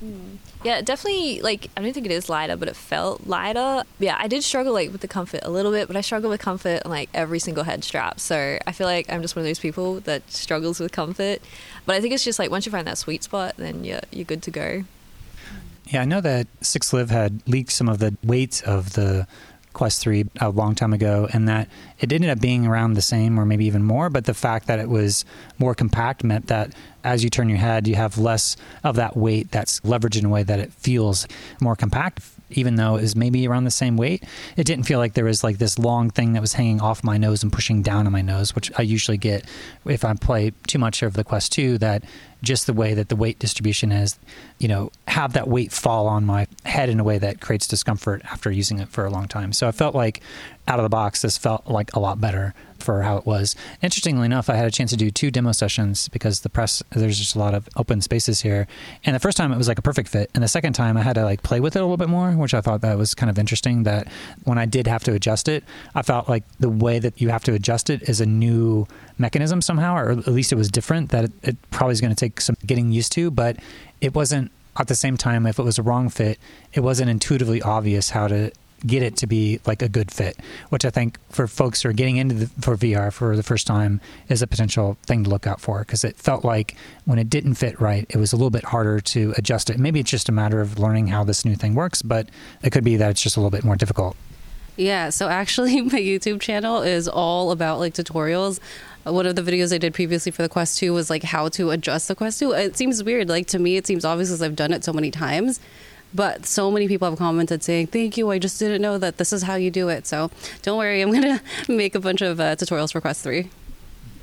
Hmm. 0.00 0.36
Yeah, 0.64 0.80
definitely. 0.80 1.40
Like, 1.40 1.70
I 1.76 1.82
don't 1.82 1.92
think 1.92 2.06
it 2.06 2.12
is 2.12 2.28
lighter, 2.28 2.56
but 2.56 2.68
it 2.68 2.76
felt 2.76 3.26
lighter. 3.26 3.84
Yeah, 3.98 4.16
I 4.18 4.26
did 4.26 4.42
struggle 4.42 4.72
like 4.72 4.90
with 4.90 5.00
the 5.00 5.08
comfort 5.08 5.40
a 5.44 5.50
little 5.50 5.70
bit, 5.70 5.86
but 5.86 5.96
I 5.96 6.00
struggle 6.00 6.30
with 6.30 6.40
comfort 6.40 6.84
like 6.84 7.08
every 7.14 7.38
single 7.38 7.64
head 7.64 7.84
strap. 7.84 8.18
So 8.18 8.58
I 8.66 8.72
feel 8.72 8.86
like 8.86 9.10
I'm 9.12 9.22
just 9.22 9.36
one 9.36 9.42
of 9.42 9.46
those 9.46 9.60
people 9.60 10.00
that 10.00 10.28
struggles 10.30 10.80
with 10.80 10.90
comfort. 10.90 11.40
But 11.86 11.94
I 11.94 12.00
think 12.00 12.12
it's 12.12 12.24
just 12.24 12.38
like 12.38 12.50
once 12.50 12.66
you 12.66 12.72
find 12.72 12.86
that 12.86 12.98
sweet 12.98 13.22
spot, 13.22 13.54
then 13.56 13.84
you're 13.84 14.00
you're 14.10 14.24
good 14.24 14.42
to 14.42 14.50
go. 14.50 14.84
Yeah, 15.86 16.02
I 16.02 16.04
know 16.04 16.20
that 16.20 16.46
Six 16.60 16.92
Live 16.92 17.10
had 17.10 17.40
leaked 17.46 17.72
some 17.72 17.88
of 17.88 17.98
the 17.98 18.16
weight 18.22 18.62
of 18.64 18.92
the 18.92 19.26
Quest 19.72 20.00
3 20.00 20.26
a 20.40 20.50
long 20.50 20.74
time 20.74 20.92
ago, 20.92 21.28
and 21.32 21.48
that 21.48 21.68
it 22.00 22.12
ended 22.12 22.30
up 22.30 22.40
being 22.40 22.66
around 22.66 22.94
the 22.94 23.02
same 23.02 23.38
or 23.38 23.44
maybe 23.44 23.66
even 23.66 23.82
more. 23.82 24.10
But 24.10 24.24
the 24.24 24.34
fact 24.34 24.66
that 24.66 24.78
it 24.78 24.88
was 24.88 25.24
more 25.58 25.74
compact 25.74 26.24
meant 26.24 26.46
that 26.48 26.72
as 27.04 27.22
you 27.22 27.30
turn 27.30 27.48
your 27.48 27.58
head, 27.58 27.86
you 27.86 27.94
have 27.94 28.18
less 28.18 28.56
of 28.84 28.96
that 28.96 29.16
weight 29.16 29.50
that's 29.50 29.80
leveraged 29.80 30.18
in 30.18 30.24
a 30.24 30.28
way 30.28 30.42
that 30.42 30.58
it 30.58 30.72
feels 30.72 31.26
more 31.60 31.76
compact 31.76 32.20
even 32.50 32.76
though 32.76 32.96
it 32.96 33.02
was 33.02 33.16
maybe 33.16 33.46
around 33.46 33.64
the 33.64 33.70
same 33.70 33.96
weight, 33.96 34.24
it 34.56 34.64
didn't 34.64 34.84
feel 34.84 34.98
like 34.98 35.14
there 35.14 35.24
was 35.24 35.44
like 35.44 35.58
this 35.58 35.78
long 35.78 36.10
thing 36.10 36.32
that 36.32 36.40
was 36.40 36.54
hanging 36.54 36.80
off 36.80 37.04
my 37.04 37.18
nose 37.18 37.42
and 37.42 37.52
pushing 37.52 37.82
down 37.82 38.06
on 38.06 38.12
my 38.12 38.22
nose, 38.22 38.54
which 38.54 38.70
I 38.78 38.82
usually 38.82 39.18
get 39.18 39.44
if 39.84 40.04
I 40.04 40.14
play 40.14 40.52
too 40.66 40.78
much 40.78 41.02
of 41.02 41.14
the 41.14 41.24
Quest 41.24 41.52
2, 41.52 41.78
that 41.78 42.04
just 42.42 42.66
the 42.66 42.72
way 42.72 42.94
that 42.94 43.08
the 43.08 43.16
weight 43.16 43.38
distribution 43.38 43.90
is, 43.90 44.18
you 44.58 44.68
know, 44.68 44.92
have 45.08 45.32
that 45.32 45.48
weight 45.48 45.72
fall 45.72 46.06
on 46.06 46.24
my 46.24 46.46
head 46.64 46.88
in 46.88 47.00
a 47.00 47.04
way 47.04 47.18
that 47.18 47.40
creates 47.40 47.66
discomfort 47.66 48.22
after 48.26 48.50
using 48.50 48.78
it 48.78 48.88
for 48.88 49.04
a 49.04 49.10
long 49.10 49.26
time. 49.26 49.52
So 49.52 49.66
I 49.66 49.72
felt 49.72 49.94
like 49.94 50.20
out 50.68 50.78
of 50.78 50.84
the 50.84 50.88
box, 50.88 51.22
this 51.22 51.36
felt 51.36 51.66
like 51.66 51.94
a 51.94 52.00
lot 52.00 52.20
better 52.20 52.54
for 52.82 53.02
how 53.02 53.16
it 53.16 53.26
was. 53.26 53.54
Interestingly 53.82 54.26
enough, 54.26 54.48
I 54.48 54.56
had 54.56 54.66
a 54.66 54.70
chance 54.70 54.90
to 54.90 54.96
do 54.96 55.10
two 55.10 55.30
demo 55.30 55.52
sessions 55.52 56.08
because 56.08 56.40
the 56.40 56.48
press 56.48 56.82
there's 56.90 57.18
just 57.18 57.34
a 57.34 57.38
lot 57.38 57.54
of 57.54 57.68
open 57.76 58.00
spaces 58.00 58.40
here. 58.40 58.66
And 59.04 59.14
the 59.14 59.20
first 59.20 59.36
time 59.36 59.52
it 59.52 59.58
was 59.58 59.68
like 59.68 59.78
a 59.78 59.82
perfect 59.82 60.08
fit, 60.08 60.30
and 60.34 60.42
the 60.42 60.48
second 60.48 60.72
time 60.72 60.96
I 60.96 61.02
had 61.02 61.14
to 61.14 61.24
like 61.24 61.42
play 61.42 61.60
with 61.60 61.76
it 61.76 61.80
a 61.80 61.82
little 61.82 61.96
bit 61.96 62.08
more, 62.08 62.32
which 62.32 62.54
I 62.54 62.60
thought 62.60 62.80
that 62.82 62.98
was 62.98 63.14
kind 63.14 63.30
of 63.30 63.38
interesting. 63.38 63.82
That 63.84 64.08
when 64.44 64.58
I 64.58 64.66
did 64.66 64.86
have 64.86 65.04
to 65.04 65.12
adjust 65.12 65.48
it, 65.48 65.64
I 65.94 66.02
felt 66.02 66.28
like 66.28 66.44
the 66.58 66.70
way 66.70 66.98
that 66.98 67.20
you 67.20 67.28
have 67.30 67.44
to 67.44 67.54
adjust 67.54 67.90
it 67.90 68.08
is 68.08 68.20
a 68.20 68.26
new 68.26 68.86
mechanism 69.18 69.60
somehow, 69.60 69.96
or 69.96 70.10
at 70.10 70.26
least 70.28 70.52
it 70.52 70.56
was 70.56 70.70
different. 70.70 71.10
That 71.10 71.24
it, 71.24 71.32
it 71.42 71.70
probably 71.70 71.92
is 71.92 72.00
going 72.00 72.14
to 72.14 72.16
take 72.16 72.40
some 72.40 72.56
getting 72.66 72.92
used 72.92 73.12
to, 73.12 73.30
but 73.30 73.56
it 74.00 74.14
wasn't 74.14 74.50
at 74.78 74.86
the 74.86 74.94
same 74.94 75.16
time 75.16 75.46
if 75.46 75.58
it 75.58 75.62
was 75.62 75.78
a 75.78 75.82
wrong 75.82 76.08
fit 76.08 76.38
it 76.72 76.80
wasn't 76.80 77.10
intuitively 77.10 77.60
obvious 77.62 78.10
how 78.10 78.28
to 78.28 78.52
get 78.86 79.02
it 79.02 79.16
to 79.16 79.26
be 79.26 79.60
like 79.66 79.82
a 79.82 79.88
good 79.88 80.10
fit, 80.10 80.36
which 80.68 80.84
I 80.84 80.90
think 80.90 81.18
for 81.30 81.46
folks 81.46 81.82
who 81.82 81.88
are 81.88 81.92
getting 81.92 82.16
into 82.16 82.34
the, 82.34 82.46
for 82.60 82.76
VR 82.76 83.12
for 83.12 83.36
the 83.36 83.42
first 83.42 83.66
time 83.66 84.00
is 84.28 84.42
a 84.42 84.46
potential 84.46 84.96
thing 85.02 85.24
to 85.24 85.30
look 85.30 85.46
out 85.46 85.60
for 85.60 85.80
because 85.80 86.04
it 86.04 86.16
felt 86.16 86.44
like 86.44 86.76
when 87.04 87.18
it 87.18 87.28
didn't 87.28 87.54
fit 87.54 87.80
right, 87.80 88.06
it 88.08 88.16
was 88.16 88.32
a 88.32 88.36
little 88.36 88.50
bit 88.50 88.64
harder 88.64 89.00
to 89.00 89.34
adjust 89.36 89.70
it. 89.70 89.78
Maybe 89.78 90.00
it's 90.00 90.10
just 90.10 90.28
a 90.28 90.32
matter 90.32 90.60
of 90.60 90.78
learning 90.78 91.08
how 91.08 91.24
this 91.24 91.44
new 91.44 91.56
thing 91.56 91.74
works, 91.74 92.02
but 92.02 92.28
it 92.62 92.70
could 92.70 92.84
be 92.84 92.96
that 92.96 93.10
it's 93.10 93.22
just 93.22 93.36
a 93.36 93.40
little 93.40 93.50
bit 93.50 93.64
more 93.64 93.76
difficult. 93.76 94.16
Yeah, 94.76 95.10
so 95.10 95.28
actually, 95.28 95.80
my 95.82 95.98
YouTube 95.98 96.40
channel 96.40 96.82
is 96.82 97.08
all 97.08 97.50
about 97.50 97.80
like 97.80 97.94
tutorials. 97.94 98.60
One 99.04 99.26
of 99.26 99.36
the 99.36 99.42
videos 99.42 99.74
I 99.74 99.78
did 99.78 99.94
previously 99.94 100.30
for 100.30 100.42
the 100.42 100.48
Quest 100.48 100.78
2 100.78 100.92
was 100.92 101.10
like 101.10 101.22
how 101.22 101.48
to 101.50 101.70
adjust 101.70 102.08
the 102.08 102.14
Quest 102.14 102.38
2. 102.40 102.52
It 102.52 102.76
seems 102.76 103.02
weird. 103.02 103.28
Like 103.28 103.46
to 103.48 103.58
me, 103.58 103.76
it 103.76 103.86
seems 103.86 104.04
obvious 104.04 104.28
because 104.28 104.42
I've 104.42 104.56
done 104.56 104.72
it 104.72 104.84
so 104.84 104.92
many 104.92 105.10
times 105.10 105.60
but 106.14 106.46
so 106.46 106.70
many 106.70 106.88
people 106.88 107.08
have 107.08 107.18
commented 107.18 107.62
saying, 107.62 107.88
Thank 107.88 108.16
you. 108.16 108.30
I 108.30 108.38
just 108.38 108.58
didn't 108.58 108.82
know 108.82 108.98
that 108.98 109.18
this 109.18 109.32
is 109.32 109.42
how 109.42 109.54
you 109.54 109.70
do 109.70 109.88
it. 109.88 110.06
So 110.06 110.30
don't 110.62 110.78
worry. 110.78 111.02
I'm 111.02 111.10
going 111.10 111.22
to 111.66 111.72
make 111.72 111.94
a 111.94 112.00
bunch 112.00 112.22
of 112.22 112.40
uh, 112.40 112.56
tutorials 112.56 112.92
for 112.92 113.00
Quest 113.00 113.22
3. 113.22 113.50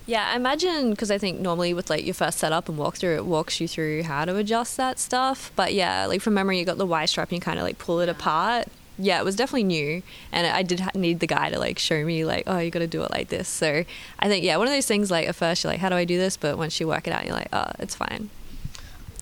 Yeah, 0.07 0.29
I 0.31 0.35
imagine 0.35 0.91
because 0.91 1.09
I 1.09 1.17
think 1.17 1.39
normally 1.39 1.73
with 1.73 1.89
like 1.89 2.05
your 2.05 2.13
first 2.13 2.37
setup 2.37 2.69
and 2.69 2.77
walkthrough, 2.77 3.15
it 3.15 3.25
walks 3.25 3.59
you 3.59 3.67
through 3.67 4.03
how 4.03 4.25
to 4.25 4.35
adjust 4.35 4.77
that 4.77 4.99
stuff. 4.99 5.51
But 5.55 5.73
yeah, 5.73 6.05
like 6.05 6.21
from 6.21 6.35
memory, 6.35 6.59
you 6.59 6.65
got 6.65 6.77
the 6.77 6.85
Y 6.85 7.05
strap 7.05 7.29
and 7.29 7.37
you 7.37 7.41
kind 7.41 7.57
of 7.57 7.65
like 7.65 7.79
pull 7.79 7.99
it 8.01 8.09
apart. 8.09 8.67
Yeah, 8.97 9.19
it 9.19 9.25
was 9.25 9.35
definitely 9.35 9.65
new, 9.65 10.03
and 10.31 10.47
I 10.47 10.63
did 10.63 10.81
need 10.95 11.19
the 11.19 11.27
guy 11.27 11.49
to 11.49 11.59
like 11.59 11.79
show 11.79 12.05
me 12.05 12.23
like, 12.23 12.43
oh, 12.47 12.59
you 12.59 12.71
got 12.71 12.79
to 12.79 12.87
do 12.87 13.03
it 13.03 13.11
like 13.11 13.27
this. 13.27 13.49
So 13.49 13.83
I 14.19 14.27
think 14.29 14.45
yeah, 14.45 14.55
one 14.57 14.67
of 14.67 14.73
those 14.73 14.85
things 14.85 15.11
like 15.11 15.27
at 15.27 15.35
first 15.35 15.63
you're 15.63 15.73
like, 15.73 15.81
how 15.81 15.89
do 15.89 15.95
I 15.95 16.05
do 16.05 16.17
this? 16.17 16.37
But 16.37 16.57
once 16.57 16.79
you 16.79 16.87
work 16.87 17.07
it 17.07 17.11
out, 17.11 17.25
you're 17.25 17.35
like, 17.35 17.49
oh, 17.51 17.71
it's 17.79 17.95
fine. 17.95 18.29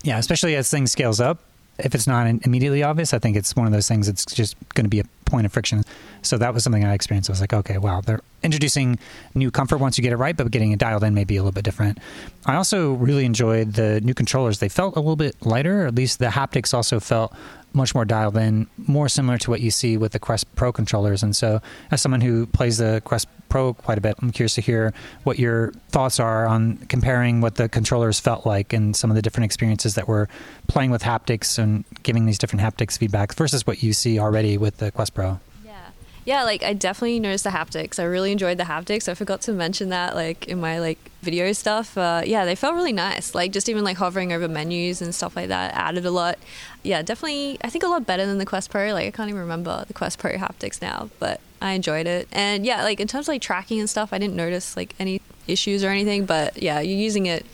Yeah, 0.03 0.19
especially 0.19 0.55
as 0.55 0.69
things 0.69 0.91
scales 0.91 1.21
up, 1.21 1.39
if 1.79 1.95
it's 1.95 2.07
not 2.07 2.27
immediately 2.27 2.83
obvious, 2.83 3.13
I 3.13 3.19
think 3.19 3.35
it's 3.35 3.55
one 3.55 3.65
of 3.65 3.73
those 3.73 3.87
things 3.87 4.05
that's 4.07 4.25
just 4.25 4.55
going 4.75 4.85
to 4.85 4.89
be 4.89 4.99
a 4.99 5.05
point 5.25 5.45
of 5.45 5.53
friction. 5.53 5.83
So 6.21 6.37
that 6.37 6.53
was 6.53 6.63
something 6.63 6.85
I 6.85 6.93
experienced. 6.93 7.29
I 7.29 7.33
was 7.33 7.41
like, 7.41 7.53
okay, 7.53 7.79
wow, 7.79 8.01
they're 8.01 8.21
introducing 8.43 8.99
new 9.33 9.49
comfort 9.49 9.77
once 9.77 9.97
you 9.97 10.03
get 10.03 10.13
it 10.13 10.17
right, 10.17 10.37
but 10.37 10.51
getting 10.51 10.71
it 10.71 10.79
dialed 10.79 11.03
in 11.03 11.13
may 11.13 11.23
be 11.23 11.37
a 11.37 11.41
little 11.41 11.51
bit 11.51 11.63
different. 11.63 11.97
I 12.45 12.55
also 12.55 12.93
really 12.93 13.25
enjoyed 13.25 13.73
the 13.73 14.01
new 14.01 14.13
controllers. 14.13 14.59
They 14.59 14.69
felt 14.69 14.95
a 14.95 14.99
little 14.99 15.15
bit 15.15 15.35
lighter, 15.43 15.83
or 15.83 15.87
at 15.87 15.95
least 15.95 16.19
the 16.19 16.27
haptics 16.27 16.73
also 16.73 16.99
felt 16.99 17.33
much 17.73 17.95
more 17.95 18.05
dialed 18.05 18.37
in, 18.37 18.67
more 18.77 19.09
similar 19.09 19.39
to 19.39 19.49
what 19.49 19.59
you 19.59 19.71
see 19.71 19.97
with 19.97 20.11
the 20.11 20.19
Quest 20.19 20.53
Pro 20.55 20.71
controllers. 20.71 21.23
And 21.23 21.35
so, 21.35 21.59
as 21.89 22.01
someone 22.01 22.21
who 22.21 22.45
plays 22.45 22.77
the 22.77 23.01
Quest 23.03 23.27
Pro 23.53 23.75
quite 23.75 23.99
a 23.99 24.01
bit, 24.01 24.15
I'm 24.19 24.31
curious 24.31 24.55
to 24.55 24.61
hear 24.61 24.95
what 25.25 25.37
your 25.37 25.73
thoughts 25.89 26.19
are 26.19 26.47
on 26.47 26.77
comparing 26.89 27.39
what 27.39 27.53
the 27.53 27.69
controllers 27.69 28.19
felt 28.19 28.47
like 28.47 28.73
and 28.73 28.95
some 28.95 29.11
of 29.11 29.15
the 29.15 29.21
different 29.21 29.45
experiences 29.45 29.93
that 29.93 30.07
were 30.07 30.27
playing 30.67 30.89
with 30.89 31.03
haptics 31.03 31.59
and 31.59 31.85
giving 32.01 32.25
these 32.25 32.39
different 32.39 32.63
haptics 32.63 32.97
feedback 32.97 33.35
versus 33.35 33.67
what 33.67 33.83
you 33.83 33.93
see 33.93 34.17
already 34.17 34.57
with 34.57 34.77
the 34.77 34.91
Quest 34.91 35.13
Pro. 35.13 35.39
Yeah, 35.63 35.89
yeah. 36.25 36.43
like 36.45 36.63
I 36.63 36.73
definitely 36.73 37.19
noticed 37.19 37.43
the 37.43 37.51
haptics. 37.51 37.99
I 37.99 38.05
really 38.05 38.31
enjoyed 38.31 38.57
the 38.57 38.63
haptics. 38.63 39.07
I 39.07 39.13
forgot 39.13 39.41
to 39.41 39.51
mention 39.51 39.89
that 39.89 40.15
like 40.15 40.47
in 40.47 40.59
my 40.59 40.79
like 40.79 40.97
video 41.21 41.53
stuff. 41.53 41.95
Uh, 41.95 42.23
yeah, 42.25 42.45
they 42.45 42.55
felt 42.55 42.73
really 42.73 42.91
nice. 42.91 43.35
Like 43.35 43.51
just 43.51 43.69
even 43.69 43.83
like 43.83 43.97
hovering 43.97 44.33
over 44.33 44.47
menus 44.47 44.99
and 44.99 45.13
stuff 45.13 45.35
like 45.35 45.49
that 45.49 45.75
added 45.75 46.07
a 46.07 46.11
lot. 46.11 46.39
Yeah, 46.81 47.03
definitely. 47.03 47.59
I 47.63 47.69
think 47.69 47.83
a 47.83 47.87
lot 47.87 48.07
better 48.07 48.25
than 48.25 48.39
the 48.39 48.47
Quest 48.47 48.71
Pro. 48.71 48.93
Like 48.93 49.05
I 49.05 49.11
can't 49.11 49.29
even 49.29 49.41
remember 49.41 49.85
the 49.87 49.93
Quest 49.93 50.17
Pro 50.17 50.31
haptics 50.37 50.81
now, 50.81 51.11
but 51.19 51.39
I 51.63 51.71
enjoyed 51.71 52.05
it. 52.05 52.27
And 52.31 52.65
yeah, 52.65 52.83
like 52.83 52.99
in 52.99 53.07
terms 53.07 53.27
of 53.27 53.33
like 53.33 53.41
tracking 53.41 53.79
and 53.79 53.89
stuff, 53.89 54.13
I 54.13 54.19
didn't 54.19 54.35
notice 54.35 54.77
like 54.77 54.93
any 54.99 55.21
issues 55.47 55.83
or 55.83 55.89
anything. 55.89 56.25
But 56.25 56.61
yeah, 56.61 56.81
you're 56.81 56.99
using 56.99 57.25
it 57.25 57.45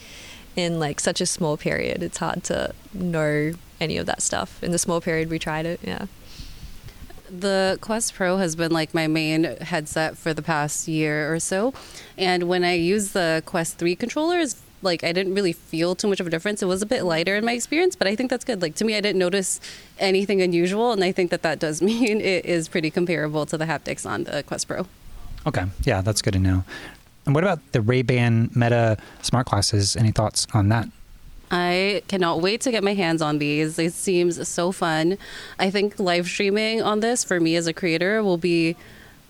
in 0.55 0.79
like 0.79 0.99
such 0.99 1.21
a 1.21 1.25
small 1.25 1.55
period. 1.55 2.03
It's 2.03 2.17
hard 2.17 2.43
to 2.45 2.73
know 2.93 3.53
any 3.79 3.97
of 3.97 4.07
that 4.07 4.21
stuff 4.21 4.61
in 4.61 4.71
the 4.71 4.79
small 4.79 4.99
period 4.99 5.29
we 5.29 5.39
tried 5.39 5.65
it. 5.65 5.79
Yeah 5.83 6.07
the 7.29 7.77
Quest 7.81 8.13
Pro 8.15 8.37
has 8.37 8.55
been 8.55 8.71
like 8.71 8.93
my 8.93 9.07
main 9.07 9.43
headset 9.43 10.17
for 10.17 10.33
the 10.33 10.41
past 10.41 10.87
year 10.87 11.31
or 11.31 11.39
so. 11.39 11.73
And 12.17 12.43
when 12.43 12.63
I 12.63 12.73
use 12.73 13.11
the 13.11 13.43
Quest 13.45 13.77
3 13.77 13.95
controllers, 13.95 14.61
like 14.81 15.03
I 15.03 15.11
didn't 15.11 15.33
really 15.33 15.53
feel 15.53 15.95
too 15.95 16.07
much 16.07 16.19
of 16.19 16.27
a 16.27 16.29
difference. 16.29 16.61
It 16.61 16.65
was 16.65 16.81
a 16.81 16.85
bit 16.85 17.03
lighter 17.03 17.35
in 17.35 17.45
my 17.45 17.53
experience, 17.53 17.95
but 17.95 18.07
I 18.07 18.15
think 18.15 18.29
that's 18.29 18.45
good. 18.45 18.61
Like 18.61 18.75
to 18.75 18.85
me, 18.85 18.95
I 18.95 19.01
didn't 19.01 19.19
notice 19.19 19.59
anything 19.97 20.41
unusual, 20.41 20.91
and 20.91 21.03
I 21.03 21.11
think 21.11 21.31
that 21.31 21.41
that 21.43 21.59
does 21.59 21.81
mean 21.89 22.21
it 22.21 22.45
is 22.45 22.67
pretty 22.67 22.91
comparable 22.91 23.45
to 23.47 23.57
the 23.57 23.65
haptics 23.65 24.09
on 24.09 24.23
the 24.25 24.43
Quest 24.43 24.67
Pro. 24.67 24.87
Okay, 25.45 25.65
yeah, 25.83 26.01
that's 26.01 26.21
good 26.21 26.33
to 26.33 26.39
know. 26.39 26.63
And 27.25 27.35
what 27.35 27.43
about 27.43 27.59
the 27.71 27.81
Ray 27.81 28.01
Ban 28.01 28.49
Meta 28.55 28.97
smart 29.21 29.47
glasses? 29.47 29.95
Any 29.95 30.11
thoughts 30.11 30.47
on 30.53 30.69
that? 30.69 30.89
I 31.51 32.03
cannot 32.07 32.41
wait 32.41 32.61
to 32.61 32.71
get 32.71 32.83
my 32.83 32.93
hands 32.93 33.21
on 33.21 33.39
these. 33.39 33.79
It 33.79 33.93
seems 33.93 34.47
so 34.47 34.71
fun. 34.71 35.17
I 35.57 35.69
think 35.69 35.99
live 35.99 36.27
streaming 36.27 36.81
on 36.81 36.99
this 36.99 37.23
for 37.23 37.39
me 37.39 37.55
as 37.55 37.65
a 37.65 37.73
creator 37.73 38.23
will 38.23 38.37
be 38.37 38.75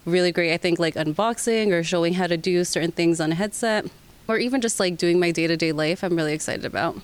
really 0.06 0.32
great. 0.32 0.54
I 0.54 0.58
think 0.58 0.80
like 0.80 0.96
unboxing 0.96 1.72
or 1.72 1.84
showing 1.84 2.14
how 2.14 2.28
to 2.28 2.36
do 2.36 2.64
certain 2.64 2.92
things 2.92 3.22
on 3.22 3.32
a 3.32 3.36
headset 3.36 3.86
or 4.30 4.38
even 4.38 4.62
just 4.62 4.80
like 4.80 4.96
doing 4.96 5.20
my 5.20 5.32
day 5.32 5.48
to 5.48 5.58
day 5.58 5.72
life, 5.72 6.04
I'm 6.04 6.16
really 6.16 6.34
excited 6.34 6.64
about. 6.64 6.96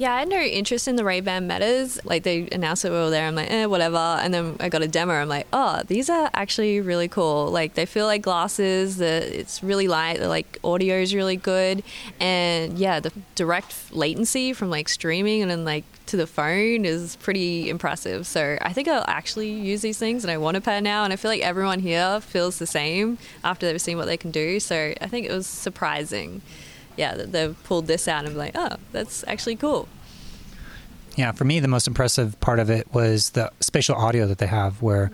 Yeah, 0.00 0.14
I 0.14 0.20
had 0.20 0.30
no 0.30 0.40
interest 0.40 0.88
in 0.88 0.96
the 0.96 1.04
Ray 1.04 1.20
Ban 1.20 1.46
Metas. 1.46 2.00
Like 2.06 2.22
they 2.22 2.48
announced 2.52 2.86
it 2.86 2.90
we 2.90 2.96
were 2.96 3.10
there. 3.10 3.26
I'm 3.26 3.34
like, 3.34 3.50
eh, 3.50 3.66
whatever. 3.66 3.98
And 3.98 4.32
then 4.32 4.56
I 4.58 4.70
got 4.70 4.80
a 4.80 4.88
demo. 4.88 5.12
I'm 5.12 5.28
like, 5.28 5.46
oh, 5.52 5.82
these 5.88 6.08
are 6.08 6.30
actually 6.32 6.80
really 6.80 7.06
cool. 7.06 7.50
Like 7.50 7.74
they 7.74 7.84
feel 7.84 8.06
like 8.06 8.22
glasses. 8.22 8.96
The, 8.96 9.38
it's 9.40 9.62
really 9.62 9.88
light. 9.88 10.20
The 10.20 10.28
like 10.28 10.56
audio 10.64 10.96
is 10.96 11.14
really 11.14 11.36
good. 11.36 11.82
And 12.18 12.78
yeah, 12.78 13.00
the 13.00 13.12
direct 13.34 13.94
latency 13.94 14.54
from 14.54 14.70
like 14.70 14.88
streaming 14.88 15.42
and 15.42 15.50
then 15.50 15.66
like 15.66 15.84
to 16.06 16.16
the 16.16 16.26
phone 16.26 16.86
is 16.86 17.16
pretty 17.16 17.68
impressive. 17.68 18.26
So 18.26 18.56
I 18.62 18.72
think 18.72 18.88
I'll 18.88 19.04
actually 19.06 19.50
use 19.50 19.82
these 19.82 19.98
things 19.98 20.24
and 20.24 20.30
I 20.30 20.38
want 20.38 20.56
a 20.56 20.62
pair 20.62 20.80
now. 20.80 21.04
And 21.04 21.12
I 21.12 21.16
feel 21.16 21.30
like 21.30 21.42
everyone 21.42 21.80
here 21.80 22.22
feels 22.22 22.58
the 22.58 22.66
same 22.66 23.18
after 23.44 23.66
they've 23.66 23.78
seen 23.78 23.98
what 23.98 24.06
they 24.06 24.16
can 24.16 24.30
do. 24.30 24.60
So 24.60 24.94
I 24.98 25.08
think 25.08 25.26
it 25.26 25.32
was 25.32 25.46
surprising 25.46 26.40
yeah, 27.00 27.14
they've 27.16 27.56
pulled 27.64 27.86
this 27.86 28.06
out 28.06 28.26
I'm 28.26 28.36
like, 28.36 28.52
oh, 28.54 28.76
that's 28.92 29.24
actually 29.26 29.56
cool. 29.56 29.88
Yeah, 31.16 31.32
for 31.32 31.44
me, 31.44 31.58
the 31.58 31.66
most 31.66 31.88
impressive 31.88 32.38
part 32.40 32.58
of 32.58 32.68
it 32.68 32.92
was 32.92 33.30
the 33.30 33.50
spatial 33.60 33.96
audio 33.96 34.26
that 34.26 34.36
they 34.36 34.46
have, 34.46 34.82
where 34.82 35.10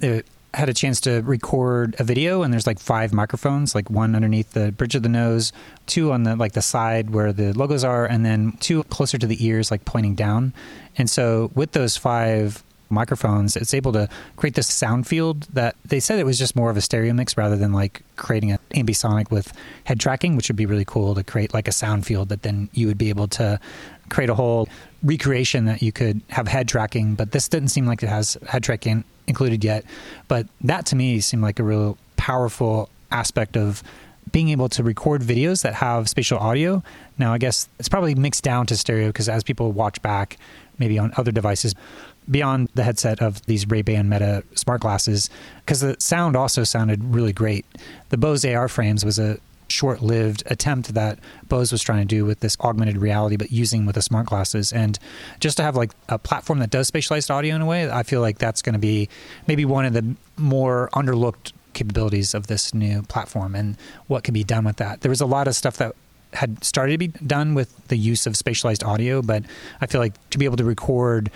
it, 0.00 0.26
had 0.54 0.68
a 0.68 0.74
chance 0.74 1.00
to 1.00 1.20
record 1.22 1.96
a 1.98 2.04
video 2.04 2.42
and 2.42 2.52
there's 2.52 2.68
like 2.68 2.78
five 2.78 3.12
microphones 3.12 3.74
like 3.74 3.90
one 3.90 4.14
underneath 4.14 4.52
the 4.52 4.70
bridge 4.70 4.94
of 4.94 5.02
the 5.02 5.08
nose 5.08 5.52
two 5.86 6.12
on 6.12 6.22
the 6.22 6.36
like 6.36 6.52
the 6.52 6.62
side 6.62 7.10
where 7.10 7.32
the 7.32 7.52
logos 7.54 7.82
are 7.82 8.06
and 8.06 8.24
then 8.24 8.52
two 8.60 8.84
closer 8.84 9.18
to 9.18 9.26
the 9.26 9.44
ears 9.44 9.72
like 9.72 9.84
pointing 9.84 10.14
down 10.14 10.54
and 10.96 11.10
so 11.10 11.50
with 11.56 11.72
those 11.72 11.96
five 11.96 12.62
microphones 12.90 13.56
it's 13.56 13.74
able 13.74 13.92
to 13.92 14.08
create 14.36 14.54
this 14.54 14.66
sound 14.66 15.06
field 15.06 15.42
that 15.52 15.74
they 15.84 15.98
said 15.98 16.18
it 16.18 16.26
was 16.26 16.38
just 16.38 16.54
more 16.54 16.70
of 16.70 16.76
a 16.76 16.80
stereo 16.80 17.12
mix 17.12 17.36
rather 17.36 17.56
than 17.56 17.72
like 17.72 18.02
creating 18.16 18.52
an 18.52 18.58
ambisonic 18.74 19.30
with 19.30 19.52
head 19.84 19.98
tracking 19.98 20.36
which 20.36 20.48
would 20.48 20.56
be 20.56 20.66
really 20.66 20.84
cool 20.84 21.14
to 21.14 21.24
create 21.24 21.52
like 21.54 21.66
a 21.66 21.72
sound 21.72 22.06
field 22.06 22.28
that 22.28 22.42
then 22.42 22.68
you 22.72 22.86
would 22.86 22.98
be 22.98 23.08
able 23.08 23.26
to 23.26 23.58
create 24.10 24.30
a 24.30 24.34
whole 24.34 24.68
recreation 25.02 25.64
that 25.64 25.82
you 25.82 25.90
could 25.90 26.20
have 26.28 26.46
head 26.46 26.68
tracking 26.68 27.14
but 27.14 27.32
this 27.32 27.48
didn't 27.48 27.68
seem 27.68 27.86
like 27.86 28.02
it 28.02 28.08
has 28.08 28.36
head 28.46 28.62
tracking 28.62 29.04
included 29.26 29.64
yet. 29.64 29.84
But 30.28 30.46
that 30.62 30.86
to 30.86 30.96
me 30.96 31.20
seemed 31.20 31.42
like 31.42 31.58
a 31.58 31.62
real 31.62 31.98
powerful 32.16 32.88
aspect 33.10 33.56
of 33.56 33.82
being 34.32 34.48
able 34.48 34.68
to 34.70 34.82
record 34.82 35.22
videos 35.22 35.62
that 35.62 35.74
have 35.74 36.08
spatial 36.08 36.38
audio. 36.38 36.82
Now, 37.18 37.32
I 37.32 37.38
guess 37.38 37.68
it's 37.78 37.88
probably 37.88 38.14
mixed 38.14 38.42
down 38.42 38.66
to 38.66 38.76
stereo 38.76 39.08
because 39.08 39.28
as 39.28 39.44
people 39.44 39.70
watch 39.72 40.00
back, 40.02 40.38
maybe 40.78 40.98
on 40.98 41.12
other 41.16 41.30
devices, 41.30 41.74
beyond 42.30 42.70
the 42.74 42.82
headset 42.82 43.20
of 43.20 43.44
these 43.46 43.68
Ray-Ban 43.68 44.08
Meta 44.08 44.44
smart 44.54 44.80
glasses, 44.80 45.30
because 45.60 45.80
the 45.80 45.96
sound 45.98 46.36
also 46.36 46.64
sounded 46.64 47.14
really 47.14 47.32
great. 47.32 47.66
The 48.08 48.16
Bose 48.16 48.44
AR 48.44 48.68
frames 48.68 49.04
was 49.04 49.18
a 49.18 49.38
short 49.68 50.02
lived 50.02 50.42
attempt 50.46 50.94
that 50.94 51.18
Bose 51.48 51.72
was 51.72 51.82
trying 51.82 52.00
to 52.00 52.04
do 52.04 52.24
with 52.24 52.40
this 52.40 52.56
augmented 52.60 52.98
reality, 52.98 53.36
but 53.36 53.50
using 53.50 53.86
with 53.86 53.94
the 53.94 54.02
smart 54.02 54.26
glasses. 54.26 54.72
And 54.72 54.98
just 55.40 55.56
to 55.56 55.62
have 55.62 55.76
like 55.76 55.90
a 56.08 56.18
platform 56.18 56.58
that 56.58 56.70
does 56.70 56.90
spatialized 56.90 57.30
audio 57.30 57.56
in 57.56 57.62
a 57.62 57.66
way, 57.66 57.90
I 57.90 58.02
feel 58.02 58.20
like 58.20 58.38
that's 58.38 58.62
going 58.62 58.74
to 58.74 58.78
be 58.78 59.08
maybe 59.46 59.64
one 59.64 59.84
of 59.84 59.92
the 59.92 60.16
more 60.36 60.90
underlooked 60.92 61.52
capabilities 61.72 62.34
of 62.34 62.46
this 62.46 62.72
new 62.72 63.02
platform 63.02 63.54
and 63.54 63.76
what 64.06 64.22
can 64.22 64.34
be 64.34 64.44
done 64.44 64.64
with 64.64 64.76
that. 64.76 65.00
There 65.00 65.10
was 65.10 65.20
a 65.20 65.26
lot 65.26 65.48
of 65.48 65.54
stuff 65.56 65.78
that 65.78 65.94
had 66.34 66.62
started 66.64 66.92
to 66.92 66.98
be 66.98 67.08
done 67.08 67.54
with 67.54 67.88
the 67.88 67.96
use 67.96 68.26
of 68.26 68.34
spatialized 68.34 68.86
audio, 68.86 69.22
but 69.22 69.44
I 69.80 69.86
feel 69.86 70.00
like 70.00 70.14
to 70.30 70.38
be 70.38 70.44
able 70.44 70.56
to 70.56 70.64
record 70.64 71.30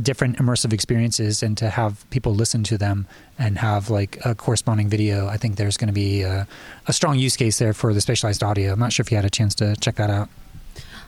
different 0.00 0.38
immersive 0.38 0.72
experiences 0.72 1.42
and 1.42 1.56
to 1.58 1.68
have 1.68 2.08
people 2.10 2.34
listen 2.34 2.64
to 2.64 2.78
them 2.78 3.06
and 3.38 3.58
have 3.58 3.90
like 3.90 4.18
a 4.24 4.34
corresponding 4.34 4.88
video, 4.88 5.26
I 5.26 5.36
think 5.36 5.56
there's 5.56 5.76
going 5.76 5.88
to 5.88 5.94
be 5.94 6.22
a, 6.22 6.46
a, 6.86 6.92
strong 6.92 7.18
use 7.18 7.36
case 7.36 7.58
there 7.58 7.72
for 7.74 7.92
the 7.92 8.00
spatialized 8.00 8.42
audio. 8.42 8.72
I'm 8.72 8.78
not 8.78 8.92
sure 8.92 9.02
if 9.04 9.10
you 9.10 9.16
had 9.16 9.24
a 9.24 9.30
chance 9.30 9.54
to 9.56 9.76
check 9.76 9.96
that 9.96 10.08
out. 10.10 10.28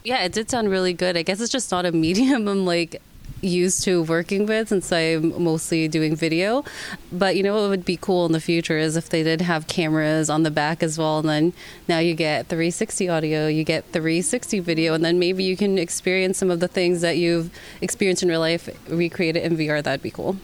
Yeah, 0.02 0.22
it 0.22 0.32
did 0.32 0.50
sound 0.50 0.70
really 0.70 0.92
good. 0.92 1.16
I 1.16 1.22
guess 1.22 1.40
it's 1.40 1.52
just 1.52 1.70
not 1.70 1.86
a 1.86 1.92
medium 2.04 2.46
I'm 2.46 2.66
like 2.66 3.00
used 3.44 3.84
to 3.84 4.02
working 4.02 4.46
with 4.46 4.68
since 4.68 4.92
I'm 4.92 5.42
mostly 5.42 5.88
doing 5.88 6.16
video. 6.16 6.64
But 7.12 7.36
you 7.36 7.42
know 7.42 7.54
what 7.54 7.68
would 7.68 7.84
be 7.84 7.96
cool 7.96 8.26
in 8.26 8.32
the 8.32 8.40
future 8.40 8.78
is 8.78 8.96
if 8.96 9.08
they 9.08 9.22
did 9.22 9.40
have 9.42 9.66
cameras 9.66 10.30
on 10.30 10.42
the 10.42 10.50
back 10.50 10.82
as 10.82 10.98
well. 10.98 11.18
And 11.18 11.28
then 11.28 11.52
now 11.88 11.98
you 11.98 12.14
get 12.14 12.48
360 12.48 13.08
audio, 13.08 13.46
you 13.46 13.64
get 13.64 13.84
360 13.92 14.60
video, 14.60 14.94
and 14.94 15.04
then 15.04 15.18
maybe 15.18 15.44
you 15.44 15.56
can 15.56 15.78
experience 15.78 16.38
some 16.38 16.50
of 16.50 16.60
the 16.60 16.68
things 16.68 17.00
that 17.02 17.16
you've 17.16 17.50
experienced 17.80 18.22
in 18.22 18.28
real 18.28 18.40
life, 18.40 18.68
recreate 18.88 19.36
it 19.36 19.44
in 19.44 19.56
VR. 19.56 19.82
That'd 19.82 20.02
be 20.02 20.10
cool. 20.10 20.36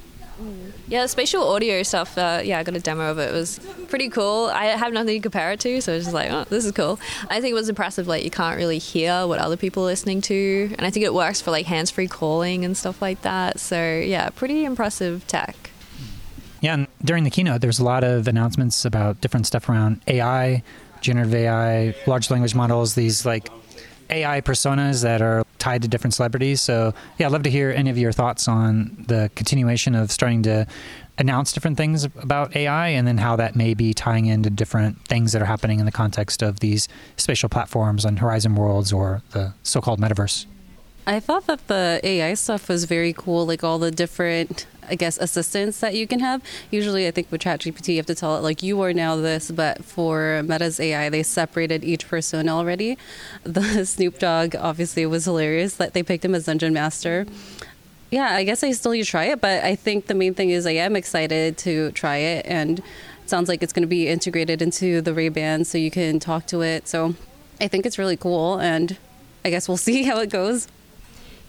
Yeah, 0.89 1.03
the 1.03 1.09
spatial 1.09 1.47
audio 1.47 1.83
stuff. 1.83 2.19
Uh, 2.19 2.41
yeah, 2.43 2.59
I 2.59 2.65
got 2.65 2.75
a 2.75 2.81
demo 2.81 3.11
of 3.11 3.19
it. 3.19 3.31
It 3.31 3.33
was 3.33 3.61
pretty 3.89 4.09
cool. 4.09 4.51
I 4.53 4.65
have 4.67 4.93
nothing 4.93 5.17
to 5.17 5.21
compare 5.21 5.53
it 5.53 5.61
to, 5.61 5.81
so 5.81 5.93
it's 5.93 6.07
just 6.07 6.15
like, 6.15 6.31
oh, 6.31 6.45
this 6.49 6.65
is 6.65 6.73
cool. 6.73 6.99
I 7.29 7.41
think 7.41 7.53
it 7.53 7.55
was 7.55 7.69
impressive. 7.69 8.09
Like 8.09 8.25
you 8.25 8.31
can't 8.31 8.57
really 8.57 8.79
hear 8.79 9.27
what 9.27 9.39
other 9.39 9.57
people 9.57 9.85
are 9.85 9.87
listening 9.87 10.21
to, 10.23 10.75
and 10.77 10.87
I 10.87 10.91
think 10.91 11.05
it 11.05 11.15
works 11.15 11.41
for 11.41 11.51
like 11.51 11.67
hands-free 11.67 12.09
calling 12.09 12.65
and 12.65 12.77
stuff 12.77 13.01
like 13.01 13.23
that. 13.23 13.61
So 13.61 13.77
yeah, 13.99 14.31
pretty 14.31 14.65
impressive 14.65 15.27
tech. 15.27 15.71
Yeah, 16.61 16.75
and 16.75 16.89
during 17.05 17.25
the 17.25 17.31
keynote, 17.31 17.61
there's 17.61 17.79
a 17.79 17.85
lot 17.85 18.05
of 18.05 18.29
announcements 18.29 18.85
about 18.85 19.21
different 19.21 19.47
stuff 19.47 19.69
around 19.69 20.03
AI, 20.09 20.63
generative 21.01 21.35
AI, 21.35 21.95
large 22.07 22.31
language 22.31 22.55
models, 22.55 22.95
these 22.95 23.25
like 23.25 23.49
AI 24.11 24.41
personas 24.41 25.03
that 25.03 25.23
are 25.23 25.45
tied 25.59 25.83
to 25.83 25.89
different 25.89 26.15
celebrities. 26.15 26.61
So, 26.61 26.95
yeah, 27.19 27.27
I'd 27.27 27.33
love 27.33 27.43
to 27.45 27.51
hear 27.51 27.71
any 27.71 27.91
of 27.91 27.99
your 27.99 28.13
thoughts 28.13 28.49
on 28.49 29.05
the 29.09 29.31
continuation 29.35 29.95
of 29.95 30.11
starting 30.11 30.43
to 30.45 30.67
announce 31.19 31.53
different 31.53 31.77
things 31.77 32.05
about 32.05 32.57
AI 32.57 32.89
and 32.89 33.07
then 33.07 33.19
how 33.19 33.37
that 33.37 33.55
may 33.55 33.75
be 33.75 33.93
tying 33.93 34.27
into 34.27 34.49
different 34.49 35.05
things 35.07 35.33
that 35.33 35.43
are 35.43 35.47
happening 35.47 35.79
in 35.79 35.87
the 35.87 35.93
context 35.93 36.43
of 36.43 36.61
these 36.61 36.89
spatial 37.17 37.49
platforms 37.49 38.07
on 38.07 38.17
Horizon 38.17 38.55
Worlds 38.55 38.93
or 38.93 39.23
the 39.33 39.53
so 39.63 39.81
called 39.81 40.01
metaverse. 40.01 40.47
I 41.07 41.21
thought 41.21 41.47
that 41.47 41.67
the 41.67 42.01
AI 42.03 42.35
stuff 42.35 42.69
was 42.69 42.85
very 42.85 43.13
cool, 43.13 43.47
like 43.47 43.65
all 43.65 43.79
the 43.79 43.91
different 43.91 44.67
I 44.91 44.95
guess, 44.97 45.17
assistance 45.19 45.81
that 45.81 45.95
you 45.95 46.07
can 46.07 46.21
have. 46.21 46.43
Usually, 46.71 47.07
I 47.07 47.11
think 47.11 47.31
with 47.31 47.43
ChatGPT, 47.43 47.89
you 47.89 47.97
have 47.97 48.07
to 48.07 48.15
tell 48.15 48.37
it, 48.37 48.41
like, 48.41 48.63
you 48.63 48.81
are 48.83 48.93
now 48.93 49.17
this, 49.17 49.51
but 49.51 49.85
for 49.85 50.43
Meta's 50.45 50.81
AI, 50.81 51.09
they 51.09 51.23
separated 51.23 51.85
each 51.85 52.09
person 52.09 52.49
already. 52.49 52.99
The 53.45 53.85
Snoop 53.85 54.19
Dogg 54.19 54.55
obviously 54.57 55.07
was 55.07 55.25
hilarious 55.25 55.75
that 55.75 55.93
they 55.93 56.03
picked 56.03 56.25
him 56.25 56.35
as 56.35 56.47
Dungeon 56.47 56.73
Master. 56.73 57.27
Yeah, 58.11 58.35
I 58.35 58.45
guess 58.45 58.65
I 58.65 58.73
still 58.73 58.95
you 58.95 59.05
try 59.05 59.27
it, 59.27 59.41
but 59.41 59.63
I 59.63 59.77
think 59.77 60.07
the 60.07 60.15
main 60.15 60.35
thing 60.35 60.51
is 60.51 60.67
I 60.67 60.73
am 60.73 60.97
excited 60.97 61.57
to 61.59 61.93
try 61.93 62.17
it, 62.17 62.47
and 62.47 62.81
it 62.81 63.31
sounds 63.31 63.49
like 63.49 63.63
it's 63.63 63.73
going 63.73 63.83
to 63.83 63.89
be 63.89 64.09
integrated 64.09 64.61
into 64.63 65.01
the 65.01 65.15
Ray 65.15 65.29
Ban, 65.29 65.65
so 65.65 65.79
you 65.79 65.91
can 65.91 66.19
talk 66.19 66.47
to 66.47 66.63
it. 66.63 66.89
So 66.89 67.15
I 67.61 67.69
think 67.69 67.87
it's 67.87 67.99
really 67.99 68.17
cool, 68.17 68.59
and 68.59 68.97
I 69.45 69.51
guess 69.51 69.69
we'll 69.69 69.77
see 69.89 70.03
how 70.03 70.19
it 70.21 70.31
goes. 70.31 70.67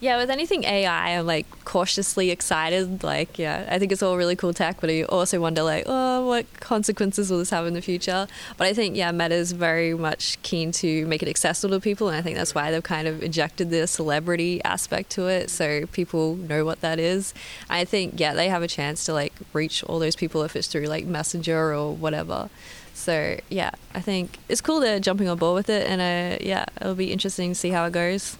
Yeah, 0.02 0.16
with 0.16 0.30
anything 0.30 0.64
AI, 0.64 1.16
I'm 1.16 1.26
like 1.26 1.46
cautiously 1.64 2.32
excited. 2.32 3.04
Like, 3.04 3.38
yeah, 3.38 3.68
I 3.70 3.78
think 3.78 3.92
it's 3.92 4.02
all 4.02 4.16
really 4.16 4.34
cool 4.34 4.52
tech, 4.52 4.80
but 4.80 4.90
I 4.90 5.04
also 5.04 5.40
wonder, 5.40 5.62
like, 5.62 5.84
oh, 5.86 6.26
what 6.26 6.44
consequences 6.58 7.30
will 7.30 7.38
this 7.38 7.50
have 7.50 7.68
in 7.68 7.74
the 7.74 7.80
future? 7.80 8.26
But 8.56 8.66
I 8.66 8.74
think, 8.74 8.96
yeah, 8.96 9.12
Meta 9.12 9.36
is 9.36 9.52
very 9.52 9.94
much 9.94 10.42
keen 10.42 10.72
to 10.72 11.06
make 11.06 11.22
it 11.22 11.28
accessible 11.28 11.76
to 11.76 11.80
people, 11.80 12.08
and 12.08 12.16
I 12.16 12.20
think 12.20 12.36
that's 12.36 12.52
why 12.52 12.72
they've 12.72 12.82
kind 12.82 13.06
of 13.06 13.22
injected 13.22 13.70
the 13.70 13.86
celebrity 13.86 14.60
aspect 14.64 15.10
to 15.10 15.28
it, 15.28 15.50
so 15.50 15.86
people 15.92 16.34
know 16.34 16.64
what 16.64 16.80
that 16.80 16.98
is. 16.98 17.32
I 17.70 17.84
think, 17.84 18.18
yeah, 18.18 18.34
they 18.34 18.48
have 18.48 18.64
a 18.64 18.68
chance 18.68 19.04
to 19.04 19.12
like 19.12 19.32
reach 19.52 19.84
all 19.84 20.00
those 20.00 20.16
people 20.16 20.42
if 20.42 20.56
it's 20.56 20.66
through 20.66 20.86
like 20.86 21.06
Messenger 21.06 21.72
or 21.76 21.94
whatever. 21.94 22.50
So 22.92 23.38
yeah, 23.50 23.70
I 23.94 24.00
think 24.00 24.38
it's 24.48 24.60
cool 24.60 24.80
they're 24.80 24.98
jumping 24.98 25.28
on 25.28 25.38
board 25.38 25.54
with 25.54 25.70
it, 25.70 25.86
and 25.88 26.00
uh, 26.00 26.38
yeah, 26.44 26.64
it'll 26.80 26.96
be 26.96 27.12
interesting 27.12 27.52
to 27.52 27.54
see 27.54 27.70
how 27.70 27.84
it 27.84 27.92
goes. 27.92 28.36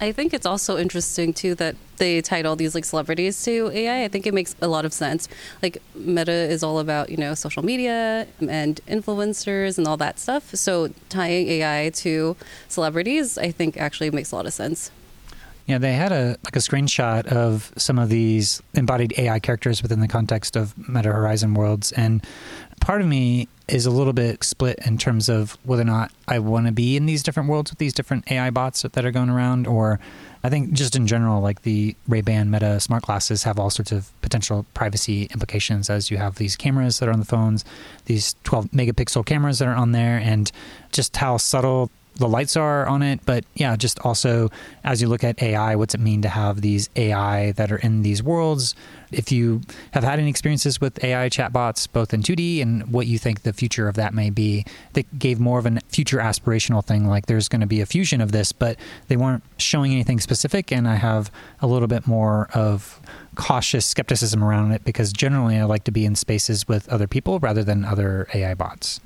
I 0.00 0.12
think 0.12 0.34
it's 0.34 0.44
also 0.44 0.76
interesting 0.76 1.32
too 1.32 1.54
that 1.54 1.74
they 1.96 2.20
tied 2.20 2.44
all 2.44 2.56
these 2.56 2.74
like 2.74 2.84
celebrities 2.84 3.42
to 3.44 3.70
AI. 3.72 4.04
I 4.04 4.08
think 4.08 4.26
it 4.26 4.34
makes 4.34 4.54
a 4.60 4.68
lot 4.68 4.84
of 4.84 4.92
sense. 4.92 5.28
Like 5.62 5.80
Meta 5.94 6.32
is 6.32 6.62
all 6.62 6.78
about, 6.78 7.08
you 7.08 7.16
know, 7.16 7.34
social 7.34 7.64
media 7.64 8.26
and 8.40 8.80
influencers 8.86 9.78
and 9.78 9.86
all 9.86 9.96
that 9.96 10.18
stuff. 10.18 10.54
So 10.54 10.88
tying 11.08 11.48
AI 11.48 11.90
to 11.94 12.36
celebrities, 12.68 13.38
I 13.38 13.50
think 13.50 13.78
actually 13.78 14.10
makes 14.10 14.32
a 14.32 14.36
lot 14.36 14.44
of 14.46 14.52
sense. 14.52 14.90
Yeah, 15.66 15.78
they 15.78 15.94
had 15.94 16.12
a 16.12 16.36
like 16.44 16.54
a 16.54 16.60
screenshot 16.60 17.26
of 17.26 17.72
some 17.76 17.98
of 17.98 18.08
these 18.08 18.62
embodied 18.74 19.14
AI 19.18 19.40
characters 19.40 19.82
within 19.82 20.00
the 20.00 20.08
context 20.08 20.54
of 20.54 20.76
Meta 20.88 21.12
Horizon 21.12 21.54
worlds 21.54 21.90
and 21.92 22.24
part 22.80 23.00
of 23.00 23.06
me 23.06 23.48
is 23.68 23.84
a 23.84 23.90
little 23.90 24.12
bit 24.12 24.44
split 24.44 24.78
in 24.86 24.96
terms 24.96 25.28
of 25.28 25.58
whether 25.64 25.82
or 25.82 25.86
not 25.86 26.12
I 26.28 26.38
want 26.38 26.66
to 26.66 26.72
be 26.72 26.96
in 26.96 27.06
these 27.06 27.22
different 27.22 27.48
worlds 27.48 27.72
with 27.72 27.78
these 27.78 27.92
different 27.92 28.30
AI 28.30 28.50
bots 28.50 28.82
that 28.82 29.04
are 29.04 29.10
going 29.10 29.28
around, 29.28 29.66
or 29.66 29.98
I 30.44 30.50
think 30.50 30.72
just 30.72 30.94
in 30.94 31.08
general, 31.08 31.40
like 31.40 31.62
the 31.62 31.96
Ray 32.06 32.20
Ban 32.20 32.48
Meta 32.48 32.78
smart 32.78 33.02
glasses 33.02 33.42
have 33.42 33.58
all 33.58 33.70
sorts 33.70 33.90
of 33.90 34.12
potential 34.22 34.66
privacy 34.74 35.24
implications 35.32 35.90
as 35.90 36.10
you 36.12 36.16
have 36.18 36.36
these 36.36 36.54
cameras 36.54 37.00
that 37.00 37.08
are 37.08 37.12
on 37.12 37.18
the 37.18 37.26
phones, 37.26 37.64
these 38.04 38.36
12 38.44 38.66
megapixel 38.70 39.26
cameras 39.26 39.58
that 39.58 39.66
are 39.66 39.74
on 39.74 39.90
there, 39.90 40.18
and 40.18 40.52
just 40.92 41.16
how 41.16 41.36
subtle 41.36 41.90
the 42.16 42.28
lights 42.28 42.56
are 42.56 42.86
on 42.86 43.02
it. 43.02 43.20
But 43.24 43.44
yeah, 43.54 43.76
just 43.76 43.98
also 44.00 44.50
as 44.84 45.00
you 45.00 45.08
look 45.08 45.24
at 45.24 45.42
AI, 45.42 45.76
what's 45.76 45.94
it 45.94 46.00
mean 46.00 46.22
to 46.22 46.28
have 46.28 46.60
these 46.60 46.88
AI 46.96 47.52
that 47.52 47.70
are 47.70 47.76
in 47.76 48.02
these 48.02 48.22
worlds? 48.22 48.74
If 49.12 49.30
you 49.30 49.60
have 49.92 50.02
had 50.02 50.18
any 50.18 50.28
experiences 50.28 50.80
with 50.80 51.02
AI 51.04 51.28
chatbots, 51.28 51.86
both 51.90 52.12
in 52.12 52.22
2D 52.22 52.60
and 52.60 52.92
what 52.92 53.06
you 53.06 53.18
think 53.18 53.42
the 53.42 53.52
future 53.52 53.88
of 53.88 53.94
that 53.94 54.14
may 54.14 54.30
be, 54.30 54.64
that 54.94 55.18
gave 55.18 55.38
more 55.38 55.58
of 55.58 55.66
a 55.66 55.78
future 55.88 56.18
aspirational 56.18 56.84
thing, 56.84 57.06
like 57.06 57.26
there's 57.26 57.48
going 57.48 57.60
to 57.60 57.66
be 57.66 57.80
a 57.80 57.86
fusion 57.86 58.20
of 58.20 58.32
this, 58.32 58.50
but 58.52 58.76
they 59.08 59.16
weren't 59.16 59.44
showing 59.58 59.92
anything 59.92 60.18
specific. 60.18 60.72
And 60.72 60.88
I 60.88 60.96
have 60.96 61.30
a 61.60 61.66
little 61.66 61.88
bit 61.88 62.06
more 62.06 62.48
of 62.52 63.00
cautious 63.36 63.86
skepticism 63.86 64.42
around 64.42 64.72
it 64.72 64.82
because 64.84 65.12
generally 65.12 65.56
I 65.58 65.64
like 65.64 65.84
to 65.84 65.92
be 65.92 66.04
in 66.04 66.16
spaces 66.16 66.66
with 66.66 66.88
other 66.88 67.06
people 67.06 67.38
rather 67.38 67.62
than 67.62 67.84
other 67.84 68.26
AI 68.34 68.54
bots. 68.54 69.00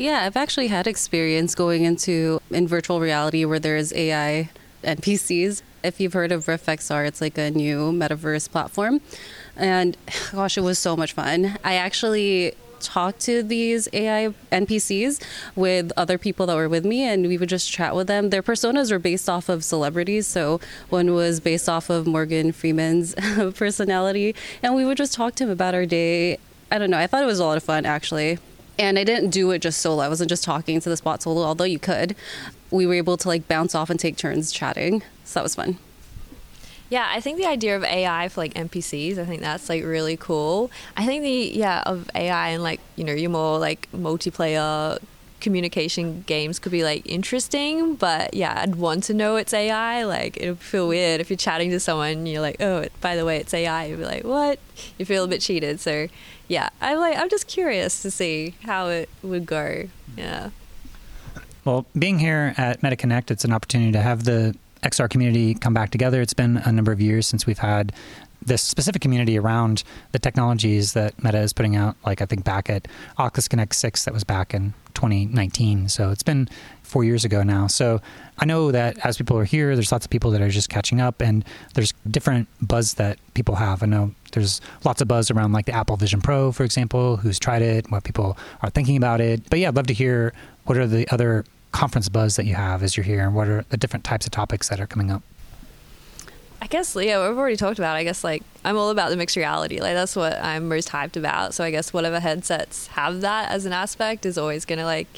Yeah, 0.00 0.24
I've 0.24 0.38
actually 0.38 0.68
had 0.68 0.86
experience 0.86 1.54
going 1.54 1.84
into 1.84 2.40
in 2.50 2.66
virtual 2.66 3.00
reality 3.00 3.44
where 3.44 3.58
there's 3.58 3.92
AI 3.92 4.48
NPCs. 4.82 5.60
If 5.84 6.00
you've 6.00 6.14
heard 6.14 6.32
of 6.32 6.48
Rift 6.48 6.64
XR, 6.64 7.06
it's 7.06 7.20
like 7.20 7.36
a 7.36 7.50
new 7.50 7.92
metaverse 7.92 8.50
platform. 8.50 9.02
And 9.56 9.98
gosh, 10.32 10.56
it 10.56 10.62
was 10.62 10.78
so 10.78 10.96
much 10.96 11.12
fun. 11.12 11.58
I 11.62 11.74
actually 11.74 12.54
talked 12.80 13.20
to 13.20 13.42
these 13.42 13.90
AI 13.92 14.32
NPCs 14.50 15.22
with 15.54 15.92
other 15.98 16.16
people 16.16 16.46
that 16.46 16.56
were 16.56 16.70
with 16.70 16.86
me, 16.86 17.02
and 17.02 17.28
we 17.28 17.36
would 17.36 17.50
just 17.50 17.70
chat 17.70 17.94
with 17.94 18.06
them. 18.06 18.30
Their 18.30 18.42
personas 18.42 18.90
were 18.90 18.98
based 18.98 19.28
off 19.28 19.50
of 19.50 19.62
celebrities. 19.64 20.26
So 20.26 20.60
one 20.88 21.12
was 21.12 21.40
based 21.40 21.68
off 21.68 21.90
of 21.90 22.06
Morgan 22.06 22.52
Freeman's 22.52 23.14
personality, 23.54 24.34
and 24.62 24.74
we 24.74 24.86
would 24.86 24.96
just 24.96 25.12
talk 25.12 25.34
to 25.34 25.44
him 25.44 25.50
about 25.50 25.74
our 25.74 25.84
day 25.84 26.38
I 26.72 26.78
don't 26.78 26.88
know. 26.88 26.98
I 26.98 27.08
thought 27.08 27.22
it 27.22 27.26
was 27.26 27.40
a 27.40 27.44
lot 27.44 27.56
of 27.56 27.64
fun 27.64 27.84
actually. 27.84 28.38
And 28.80 28.98
I 28.98 29.04
didn't 29.04 29.28
do 29.28 29.50
it 29.50 29.60
just 29.60 29.82
solo. 29.82 30.02
I 30.02 30.08
wasn't 30.08 30.30
just 30.30 30.42
talking 30.42 30.80
to 30.80 30.88
the 30.88 30.96
spot 30.96 31.20
solo, 31.22 31.42
although 31.42 31.64
you 31.64 31.78
could. 31.78 32.16
We 32.70 32.86
were 32.86 32.94
able 32.94 33.18
to 33.18 33.28
like 33.28 33.46
bounce 33.46 33.74
off 33.74 33.90
and 33.90 34.00
take 34.00 34.16
turns 34.16 34.50
chatting. 34.50 35.02
So 35.24 35.40
that 35.40 35.42
was 35.42 35.54
fun. 35.54 35.78
Yeah, 36.88 37.06
I 37.08 37.20
think 37.20 37.36
the 37.36 37.46
idea 37.46 37.76
of 37.76 37.84
AI 37.84 38.28
for 38.30 38.40
like 38.40 38.54
NPCs, 38.54 39.18
I 39.18 39.26
think 39.26 39.42
that's 39.42 39.68
like 39.68 39.84
really 39.84 40.16
cool. 40.16 40.70
I 40.96 41.04
think 41.04 41.22
the 41.22 41.52
yeah 41.54 41.82
of 41.84 42.10
AI 42.14 42.48
and 42.48 42.62
like 42.62 42.80
you 42.96 43.04
know 43.04 43.12
your 43.12 43.30
more 43.30 43.58
like 43.58 43.86
multiplayer 43.92 44.98
communication 45.40 46.22
games 46.26 46.58
could 46.58 46.72
be 46.72 46.84
like 46.84 47.06
interesting, 47.06 47.94
but 47.94 48.34
yeah, 48.34 48.60
I'd 48.62 48.76
want 48.76 49.04
to 49.04 49.14
know 49.14 49.36
it's 49.36 49.52
AI. 49.52 50.04
Like 50.04 50.36
it 50.36 50.48
would 50.48 50.58
feel 50.58 50.88
weird 50.88 51.20
if 51.20 51.30
you're 51.30 51.36
chatting 51.36 51.70
to 51.70 51.80
someone 51.80 52.10
and 52.10 52.28
you're 52.28 52.40
like, 52.40 52.60
oh, 52.60 52.86
by 53.00 53.16
the 53.16 53.24
way, 53.24 53.38
it's 53.38 53.52
AI. 53.52 53.86
You'd 53.86 53.98
be 53.98 54.04
like, 54.04 54.24
what? 54.24 54.58
You 54.98 55.06
feel 55.06 55.24
a 55.24 55.28
bit 55.28 55.40
cheated. 55.40 55.80
So 55.80 56.08
yeah, 56.48 56.70
I'm 56.80 56.98
like 56.98 57.16
I'm 57.16 57.28
just 57.28 57.46
curious 57.46 58.02
to 58.02 58.10
see 58.10 58.54
how 58.64 58.88
it 58.88 59.08
would 59.22 59.46
go. 59.46 59.88
Yeah. 60.16 60.50
Well, 61.64 61.86
being 61.98 62.18
here 62.18 62.54
at 62.56 62.80
MetaConnect, 62.80 63.30
it's 63.30 63.44
an 63.44 63.52
opportunity 63.52 63.92
to 63.92 64.00
have 64.00 64.24
the 64.24 64.56
XR 64.82 65.10
community 65.10 65.54
come 65.54 65.74
back 65.74 65.90
together. 65.90 66.22
It's 66.22 66.32
been 66.34 66.56
a 66.58 66.72
number 66.72 66.90
of 66.90 67.00
years 67.00 67.26
since 67.26 67.46
we've 67.46 67.58
had 67.58 67.92
this 68.42 68.62
specific 68.62 69.02
community 69.02 69.38
around 69.38 69.82
the 70.12 70.18
technologies 70.18 70.92
that 70.94 71.22
Meta 71.22 71.38
is 71.38 71.52
putting 71.52 71.76
out. 71.76 71.96
Like 72.04 72.22
I 72.22 72.26
think 72.26 72.44
back 72.44 72.70
at 72.70 72.88
Oculus 73.18 73.48
Connect 73.48 73.74
6, 73.74 74.04
that 74.04 74.14
was 74.14 74.24
back 74.24 74.54
in 74.54 74.74
2019. 74.94 75.88
So 75.88 76.10
it's 76.10 76.22
been 76.22 76.48
four 76.82 77.04
years 77.04 77.24
ago 77.24 77.42
now. 77.42 77.66
So 77.66 78.00
I 78.38 78.44
know 78.44 78.72
that 78.72 78.98
as 79.04 79.16
people 79.16 79.38
are 79.38 79.44
here, 79.44 79.74
there's 79.74 79.92
lots 79.92 80.04
of 80.04 80.10
people 80.10 80.30
that 80.32 80.40
are 80.40 80.48
just 80.48 80.68
catching 80.68 81.00
up, 81.00 81.20
and 81.20 81.44
there's 81.74 81.92
different 82.10 82.48
buzz 82.60 82.94
that 82.94 83.18
people 83.34 83.54
have. 83.56 83.82
I 83.82 83.86
know 83.86 84.12
there's 84.32 84.60
lots 84.84 85.00
of 85.00 85.08
buzz 85.08 85.30
around 85.30 85.52
like 85.52 85.66
the 85.66 85.72
Apple 85.72 85.96
Vision 85.96 86.20
Pro, 86.20 86.52
for 86.52 86.64
example, 86.64 87.16
who's 87.16 87.38
tried 87.38 87.62
it, 87.62 87.90
what 87.90 88.04
people 88.04 88.36
are 88.62 88.70
thinking 88.70 88.96
about 88.96 89.20
it. 89.20 89.48
But 89.50 89.58
yeah, 89.58 89.68
I'd 89.68 89.76
love 89.76 89.86
to 89.88 89.94
hear 89.94 90.32
what 90.64 90.76
are 90.78 90.86
the 90.86 91.08
other 91.12 91.44
conference 91.72 92.08
buzz 92.08 92.36
that 92.36 92.46
you 92.46 92.54
have 92.54 92.82
as 92.82 92.96
you're 92.96 93.04
here, 93.04 93.24
and 93.24 93.34
what 93.34 93.48
are 93.48 93.64
the 93.68 93.76
different 93.76 94.04
types 94.04 94.26
of 94.26 94.32
topics 94.32 94.68
that 94.68 94.80
are 94.80 94.86
coming 94.86 95.10
up? 95.10 95.22
I 96.62 96.66
guess 96.66 96.94
yeah, 96.94 97.26
we've 97.26 97.38
already 97.38 97.56
talked 97.56 97.78
about. 97.78 97.96
It. 97.96 98.00
I 98.00 98.04
guess 98.04 98.22
like 98.22 98.42
I'm 98.64 98.76
all 98.76 98.90
about 98.90 99.10
the 99.10 99.16
mixed 99.16 99.36
reality. 99.36 99.80
Like 99.80 99.94
that's 99.94 100.14
what 100.14 100.34
I'm 100.42 100.68
most 100.68 100.90
hyped 100.90 101.16
about. 101.16 101.54
So 101.54 101.64
I 101.64 101.70
guess 101.70 101.92
whatever 101.92 102.20
headsets 102.20 102.88
have 102.88 103.22
that 103.22 103.50
as 103.50 103.64
an 103.64 103.72
aspect 103.72 104.26
is 104.26 104.36
always 104.36 104.64
gonna 104.64 104.84
like 104.84 105.08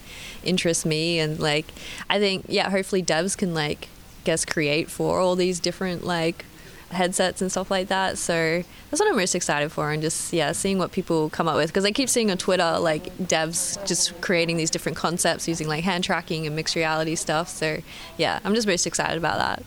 interest 0.44 0.86
me. 0.86 1.18
And 1.18 1.40
like 1.40 1.66
I 2.08 2.18
think 2.20 2.46
yeah, 2.48 2.70
hopefully 2.70 3.02
devs 3.02 3.36
can 3.36 3.54
like 3.54 3.88
guess 4.24 4.44
create 4.44 4.88
for 4.88 5.18
all 5.18 5.34
these 5.34 5.58
different 5.58 6.04
like 6.04 6.44
headsets 6.92 7.40
and 7.42 7.50
stuff 7.50 7.70
like 7.70 7.88
that. 7.88 8.18
So 8.18 8.62
that's 8.90 9.00
what 9.00 9.10
I'm 9.10 9.16
most 9.16 9.34
excited 9.34 9.72
for, 9.72 9.90
and 9.90 10.00
just 10.00 10.32
yeah, 10.32 10.52
seeing 10.52 10.78
what 10.78 10.92
people 10.92 11.28
come 11.30 11.48
up 11.48 11.56
with. 11.56 11.68
Because 11.68 11.84
I 11.84 11.90
keep 11.90 12.08
seeing 12.08 12.30
on 12.30 12.38
Twitter 12.38 12.78
like 12.78 13.16
devs 13.18 13.84
just 13.86 14.20
creating 14.20 14.58
these 14.58 14.70
different 14.70 14.96
concepts 14.96 15.48
using 15.48 15.66
like 15.66 15.82
hand 15.82 16.04
tracking 16.04 16.46
and 16.46 16.54
mixed 16.54 16.76
reality 16.76 17.16
stuff. 17.16 17.48
So 17.48 17.78
yeah, 18.16 18.38
I'm 18.44 18.54
just 18.54 18.68
most 18.68 18.86
excited 18.86 19.16
about 19.16 19.38
that. 19.38 19.64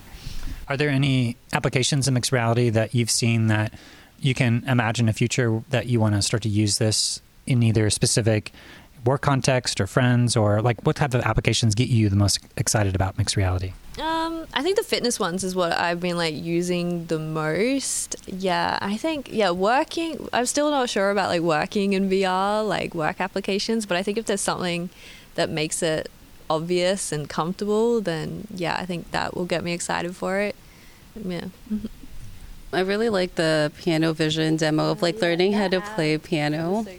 Are 0.68 0.78
there 0.78 0.90
any 0.90 1.38
applications 1.54 2.08
in 2.08 2.14
mixed 2.14 2.32
reality 2.32 2.70
that 2.70 2.96
you've 2.96 3.12
seen 3.12 3.48
that 3.48 3.74
you 4.20 4.34
can 4.34 4.64
imagine 4.68 5.10
a 5.10 5.14
future 5.14 5.64
that 5.70 5.88
you 5.88 6.00
want 6.00 6.16
to 6.16 6.22
start 6.22 6.44
to 6.44 6.50
use 6.50 6.78
this 6.78 7.22
in 7.46 7.62
either 7.62 7.90
specific 7.90 8.52
work 9.06 9.22
context 9.22 9.80
or 9.80 9.86
friends 9.86 10.36
or 10.36 10.62
like 10.62 10.82
what 10.84 10.96
type 10.96 11.14
of 11.14 11.22
applications 11.22 11.76
get 11.76 11.90
you 11.90 12.10
the 12.10 12.16
most 12.16 12.40
excited 12.58 12.96
about 12.96 13.18
mixed 13.18 13.36
reality? 13.36 13.74
Um, 14.00 14.48
I 14.54 14.64
think 14.64 14.78
the 14.78 14.84
fitness 14.84 15.20
ones 15.20 15.44
is 15.44 15.56
what 15.56 15.72
I've 15.72 16.00
been 16.00 16.18
like 16.18 16.36
using 16.36 17.06
the 17.06 17.20
most. 17.20 18.16
Yeah, 18.28 18.78
I 18.82 18.98
think 18.98 19.30
yeah, 19.32 19.52
working. 19.52 20.28
I'm 20.34 20.46
still 20.46 20.72
not 20.72 20.90
sure 20.90 21.12
about 21.12 21.30
like 21.30 21.42
working 21.42 21.94
in 21.94 22.10
VR, 22.10 22.68
like 22.68 22.96
work 22.96 23.22
applications, 23.22 23.86
but 23.86 23.96
I 23.96 24.04
think 24.04 24.18
if 24.18 24.26
there's 24.26 24.42
something 24.42 24.90
that 25.36 25.50
makes 25.50 25.84
it 25.84 26.10
obvious 26.50 27.12
and 27.12 27.30
comfortable, 27.30 28.02
then 28.02 28.48
yeah, 28.54 28.78
I 28.80 28.86
think 28.86 29.12
that 29.12 29.36
will 29.36 29.46
get 29.46 29.64
me 29.64 29.74
excited 29.74 30.16
for 30.16 30.40
it. 30.40 30.56
Um, 31.16 31.32
yeah. 31.32 31.46
I 32.74 32.82
really 32.82 33.10
like 33.10 33.36
the 33.36 33.72
piano 33.78 34.14
vision 34.14 34.58
demo 34.58 34.92
of 34.92 35.02
like 35.02 35.22
learning 35.22 35.54
how 35.54 35.70
to 35.70 35.82
play 35.82 36.18
piano. 36.18 36.86
So 36.86 36.92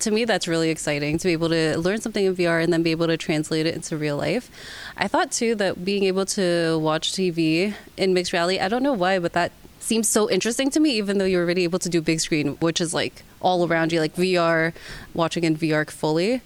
to 0.00 0.10
me, 0.10 0.24
that's 0.24 0.46
really 0.46 0.70
exciting 0.70 1.16
to 1.18 1.28
be 1.28 1.32
able 1.32 1.48
to 1.48 1.78
learn 1.78 2.00
something 2.00 2.24
in 2.24 2.36
VR 2.36 2.62
and 2.62 2.72
then 2.72 2.82
be 2.82 2.90
able 2.90 3.06
to 3.06 3.16
translate 3.16 3.66
it 3.66 3.74
into 3.74 3.96
real 3.96 4.18
life. 4.18 4.50
I 4.96 5.08
thought 5.08 5.32
too 5.32 5.54
that 5.56 5.84
being 5.84 6.04
able 6.04 6.26
to 6.26 6.78
watch 6.78 7.12
TV 7.12 7.74
in 7.96 8.12
mixed 8.12 8.32
reality, 8.32 8.58
I 8.58 8.68
don't 8.68 8.82
know 8.82 8.92
why, 8.92 9.18
but 9.18 9.32
that 9.32 9.52
seems 9.80 10.08
so 10.08 10.30
interesting 10.30 10.70
to 10.70 10.80
me, 10.80 10.90
even 10.90 11.18
though 11.18 11.24
you're 11.24 11.44
already 11.44 11.64
able 11.64 11.78
to 11.78 11.88
do 11.88 12.02
big 12.02 12.20
screen, 12.20 12.56
which 12.56 12.80
is 12.80 12.92
like 12.92 13.22
all 13.40 13.66
around 13.66 13.92
you, 13.92 14.00
like 14.00 14.14
VR, 14.14 14.74
watching 15.14 15.44
in 15.44 15.56
VR 15.56 15.88
fully 15.90 16.42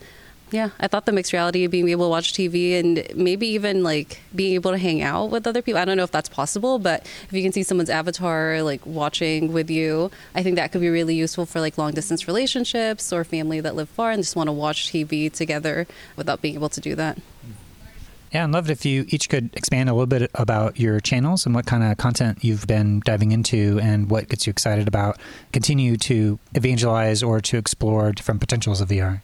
yeah, 0.50 0.70
I 0.80 0.88
thought 0.88 1.06
the 1.06 1.12
mixed 1.12 1.32
reality, 1.32 1.64
of 1.64 1.70
being 1.70 1.88
able 1.88 2.06
to 2.06 2.10
watch 2.10 2.32
TV 2.32 2.78
and 2.78 3.06
maybe 3.14 3.46
even 3.48 3.82
like 3.82 4.20
being 4.34 4.54
able 4.54 4.70
to 4.70 4.78
hang 4.78 5.02
out 5.02 5.30
with 5.30 5.46
other 5.46 5.62
people. 5.62 5.80
I 5.80 5.84
don't 5.84 5.96
know 5.96 6.04
if 6.04 6.10
that's 6.10 6.28
possible, 6.28 6.78
but 6.78 7.02
if 7.02 7.32
you 7.32 7.42
can 7.42 7.52
see 7.52 7.62
someone's 7.62 7.90
avatar 7.90 8.62
like 8.62 8.84
watching 8.86 9.52
with 9.52 9.70
you, 9.70 10.10
I 10.34 10.42
think 10.42 10.56
that 10.56 10.72
could 10.72 10.80
be 10.80 10.88
really 10.88 11.14
useful 11.14 11.46
for 11.46 11.60
like 11.60 11.76
long 11.76 11.92
distance 11.92 12.26
relationships 12.26 13.12
or 13.12 13.24
family 13.24 13.60
that 13.60 13.74
live 13.76 13.88
far 13.88 14.10
and 14.10 14.22
just 14.22 14.36
want 14.36 14.48
to 14.48 14.52
watch 14.52 14.90
TV 14.90 15.32
together 15.32 15.86
without 16.16 16.40
being 16.40 16.54
able 16.54 16.70
to 16.70 16.80
do 16.80 16.94
that. 16.94 17.18
Yeah, 18.32 18.44
I'd 18.44 18.50
love 18.50 18.68
it 18.68 18.72
if 18.72 18.84
you 18.84 19.06
each 19.08 19.30
could 19.30 19.50
expand 19.54 19.88
a 19.88 19.94
little 19.94 20.06
bit 20.06 20.30
about 20.34 20.78
your 20.78 21.00
channels 21.00 21.46
and 21.46 21.54
what 21.54 21.64
kind 21.64 21.82
of 21.82 21.96
content 21.96 22.44
you've 22.44 22.66
been 22.66 23.00
diving 23.04 23.32
into 23.32 23.78
and 23.82 24.10
what 24.10 24.28
gets 24.28 24.46
you 24.46 24.50
excited 24.50 24.86
about 24.86 25.18
continue 25.52 25.96
to 25.98 26.38
evangelize 26.54 27.22
or 27.22 27.40
to 27.40 27.56
explore 27.56 28.12
different 28.12 28.40
potentials 28.40 28.82
of 28.82 28.90
VR. 28.90 29.22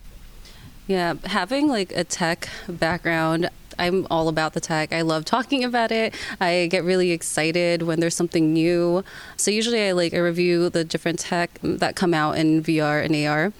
Yeah, 0.87 1.15
having 1.25 1.69
like 1.69 1.93
a 1.93 2.05
tech 2.05 2.49
background, 2.69 3.49
I'm 3.79 4.07
all 4.11 4.29
about 4.29 4.53
the 4.53 4.61
tech. 4.61 4.93
I 4.93 5.01
love 5.03 5.25
talking 5.25 5.65
about 5.65 5.91
it. 5.91 6.15
I 6.41 6.69
get 6.71 6.85
really 6.85 7.11
excited 7.11 7.83
when 7.83 8.01
there's 8.01 8.15
something 8.15 8.53
new. 8.53 9.03
So 9.37 9.51
usually 9.51 9.89
I 9.89 9.93
like 9.93 10.13
I 10.13 10.19
review 10.19 10.69
the 10.69 10.85
different 10.85 11.19
tech 11.19 11.59
that 11.63 11.97
come 11.97 12.13
out 12.13 12.37
in 12.37 12.63
VR 12.63 13.05
and 13.05 13.15
AR. 13.17 13.53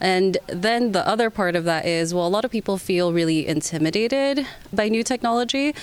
And 0.00 0.36
then 0.48 0.92
the 0.92 1.06
other 1.06 1.30
part 1.30 1.54
of 1.54 1.64
that 1.64 1.86
is 1.86 2.12
well, 2.12 2.26
a 2.26 2.28
lot 2.28 2.44
of 2.44 2.50
people 2.50 2.76
feel 2.76 3.12
really 3.12 3.46
intimidated 3.46 4.46
by 4.72 4.88
new 4.88 5.04
technology. 5.04 5.74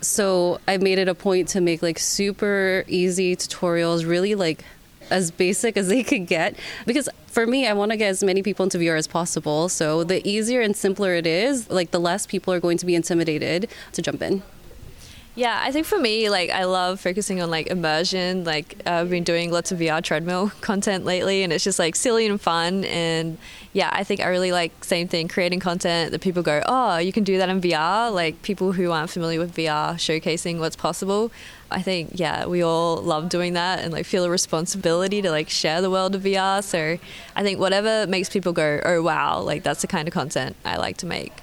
So 0.00 0.60
I 0.68 0.76
made 0.76 0.98
it 0.98 1.08
a 1.08 1.14
point 1.14 1.48
to 1.48 1.60
make 1.60 1.82
like 1.82 1.98
super 1.98 2.84
easy 2.88 3.36
tutorials, 3.36 4.06
really 4.06 4.34
like 4.34 4.64
as 5.10 5.30
basic 5.30 5.76
as 5.76 5.88
they 5.88 6.02
could 6.02 6.26
get. 6.26 6.56
Because 6.86 7.08
for 7.26 7.46
me 7.46 7.66
i 7.66 7.72
want 7.74 7.90
to 7.90 7.98
get 7.98 8.08
as 8.08 8.24
many 8.24 8.42
people 8.42 8.64
into 8.64 8.78
vr 8.78 8.96
as 8.96 9.06
possible. 9.06 9.68
So 9.68 10.04
the 10.04 10.26
easier 10.26 10.60
and 10.60 10.76
simpler 10.76 11.14
it 11.14 11.26
is 11.26 11.70
like 11.70 11.90
the 11.90 12.00
less 12.00 12.26
people 12.26 12.52
are 12.52 12.60
going 12.60 12.78
to 12.78 12.86
be 12.86 12.94
intimidated 12.94 13.68
to 13.92 14.02
jump 14.02 14.22
in 14.22 14.42
yeah, 15.36 15.60
I 15.62 15.70
think 15.70 15.84
for 15.84 15.98
me, 15.98 16.30
like 16.30 16.48
I 16.48 16.64
love 16.64 16.98
focusing 16.98 17.42
on 17.42 17.50
like 17.50 17.66
immersion. 17.66 18.44
Like 18.44 18.76
uh, 18.86 18.92
I've 18.92 19.10
been 19.10 19.22
doing 19.22 19.50
lots 19.50 19.70
of 19.70 19.78
VR 19.78 20.02
treadmill 20.02 20.50
content 20.62 21.04
lately, 21.04 21.42
and 21.42 21.52
it's 21.52 21.62
just 21.62 21.78
like 21.78 21.94
silly 21.94 22.26
and 22.26 22.40
fun. 22.40 22.84
And 22.84 23.36
yeah, 23.74 23.90
I 23.92 24.02
think 24.02 24.22
I 24.22 24.28
really 24.28 24.50
like 24.50 24.82
same 24.82 25.08
thing, 25.08 25.28
creating 25.28 25.60
content 25.60 26.12
that 26.12 26.22
people 26.22 26.42
go, 26.42 26.62
oh, 26.64 26.96
you 26.96 27.12
can 27.12 27.22
do 27.22 27.36
that 27.36 27.50
in 27.50 27.60
VR. 27.60 28.10
Like 28.10 28.40
people 28.40 28.72
who 28.72 28.90
aren't 28.90 29.10
familiar 29.10 29.38
with 29.38 29.54
VR, 29.54 29.94
showcasing 29.96 30.58
what's 30.58 30.76
possible. 30.76 31.30
I 31.70 31.82
think 31.82 32.12
yeah, 32.14 32.46
we 32.46 32.62
all 32.62 32.96
love 32.96 33.28
doing 33.28 33.52
that 33.52 33.80
and 33.80 33.92
like 33.92 34.06
feel 34.06 34.24
a 34.24 34.30
responsibility 34.30 35.20
to 35.20 35.30
like 35.30 35.50
share 35.50 35.82
the 35.82 35.90
world 35.90 36.14
of 36.14 36.22
VR. 36.22 36.64
So 36.64 36.96
I 37.36 37.42
think 37.42 37.60
whatever 37.60 38.06
makes 38.06 38.30
people 38.30 38.54
go, 38.54 38.80
oh 38.86 39.02
wow, 39.02 39.40
like 39.40 39.64
that's 39.64 39.82
the 39.82 39.86
kind 39.86 40.08
of 40.08 40.14
content 40.14 40.56
I 40.64 40.78
like 40.78 40.96
to 40.98 41.06
make. 41.06 41.42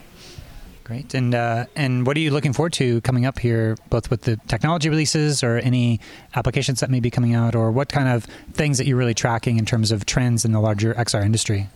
Great. 0.83 1.13
And 1.13 1.33
uh, 1.33 1.65
and 1.75 2.05
what 2.05 2.17
are 2.17 2.19
you 2.19 2.31
looking 2.31 2.51
forward 2.51 2.73
to 2.73 2.99
coming 3.01 3.25
up 3.25 3.39
here, 3.39 3.77
both 3.89 4.09
with 4.09 4.23
the 4.23 4.37
technology 4.47 4.89
releases 4.89 5.41
or 5.41 5.57
any 5.59 6.01
applications 6.35 6.81
that 6.81 6.89
may 6.89 6.99
be 6.99 7.09
coming 7.09 7.33
out, 7.33 7.55
or 7.55 7.71
what 7.71 7.89
kind 7.89 8.09
of 8.09 8.25
things 8.51 8.77
that 8.79 8.87
you're 8.87 8.97
really 8.97 9.13
tracking 9.13 9.57
in 9.57 9.65
terms 9.65 9.91
of 9.91 10.05
trends 10.05 10.43
in 10.43 10.51
the 10.51 10.59
larger 10.59 10.93
XR 10.95 11.23
industry? 11.23 11.69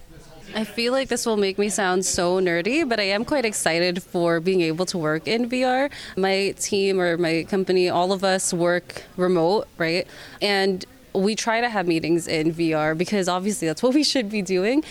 I 0.55 0.63
feel 0.63 0.91
like 0.91 1.09
this 1.09 1.25
will 1.25 1.37
make 1.37 1.57
me 1.57 1.69
sound 1.69 2.05
so 2.05 2.39
nerdy, 2.39 2.87
but 2.87 2.99
I 2.99 3.03
am 3.03 3.23
quite 3.23 3.45
excited 3.45 4.01
for 4.01 4.39
being 4.39 4.61
able 4.61 4.85
to 4.87 4.97
work 4.97 5.27
in 5.27 5.49
VR. 5.49 5.91
My 6.15 6.53
team 6.57 6.99
or 6.99 7.17
my 7.17 7.45
company, 7.47 7.89
all 7.89 8.11
of 8.11 8.23
us 8.23 8.53
work 8.53 9.03
remote, 9.17 9.67
right? 9.77 10.07
And 10.41 10.83
we 11.13 11.35
try 11.35 11.61
to 11.61 11.69
have 11.69 11.87
meetings 11.87 12.27
in 12.27 12.53
VR 12.53 12.97
because 12.97 13.27
obviously 13.27 13.67
that's 13.67 13.83
what 13.83 13.93
we 13.93 14.03
should 14.03 14.29
be 14.29 14.41
doing 14.41 14.83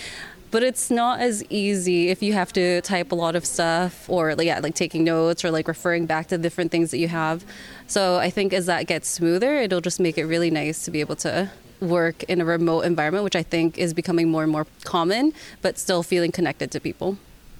but 0.50 0.62
it's 0.62 0.90
not 0.90 1.20
as 1.20 1.44
easy 1.50 2.08
if 2.08 2.22
you 2.22 2.32
have 2.32 2.52
to 2.52 2.80
type 2.82 3.12
a 3.12 3.14
lot 3.14 3.36
of 3.36 3.44
stuff 3.44 4.08
or 4.08 4.34
yeah 4.40 4.58
like 4.60 4.74
taking 4.74 5.04
notes 5.04 5.44
or 5.44 5.50
like 5.50 5.68
referring 5.68 6.06
back 6.06 6.28
to 6.28 6.38
different 6.38 6.70
things 6.70 6.90
that 6.90 6.98
you 6.98 7.08
have. 7.08 7.44
So 7.86 8.16
i 8.16 8.30
think 8.30 8.52
as 8.52 8.66
that 8.66 8.86
gets 8.86 9.08
smoother 9.08 9.56
it'll 9.56 9.80
just 9.80 10.00
make 10.00 10.18
it 10.18 10.24
really 10.24 10.50
nice 10.50 10.84
to 10.84 10.90
be 10.90 11.00
able 11.00 11.16
to 11.16 11.50
work 11.80 12.22
in 12.24 12.40
a 12.40 12.44
remote 12.44 12.80
environment 12.80 13.22
which 13.22 13.36
i 13.36 13.42
think 13.42 13.76
is 13.76 13.92
becoming 13.92 14.30
more 14.30 14.42
and 14.42 14.50
more 14.50 14.66
common 14.84 15.32
but 15.60 15.78
still 15.78 16.02
feeling 16.02 16.32
connected 16.32 16.70
to 16.70 16.80
people. 16.80 17.18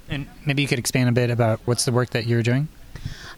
And 0.09 0.27
maybe 0.46 0.62
you 0.62 0.68
could 0.68 0.79
expand 0.79 1.09
a 1.09 1.12
bit 1.12 1.31
about 1.31 1.61
what's 1.64 1.85
the 1.85 1.92
work 1.92 2.11
that 2.11 2.27
you're 2.27 2.42
doing 2.42 2.68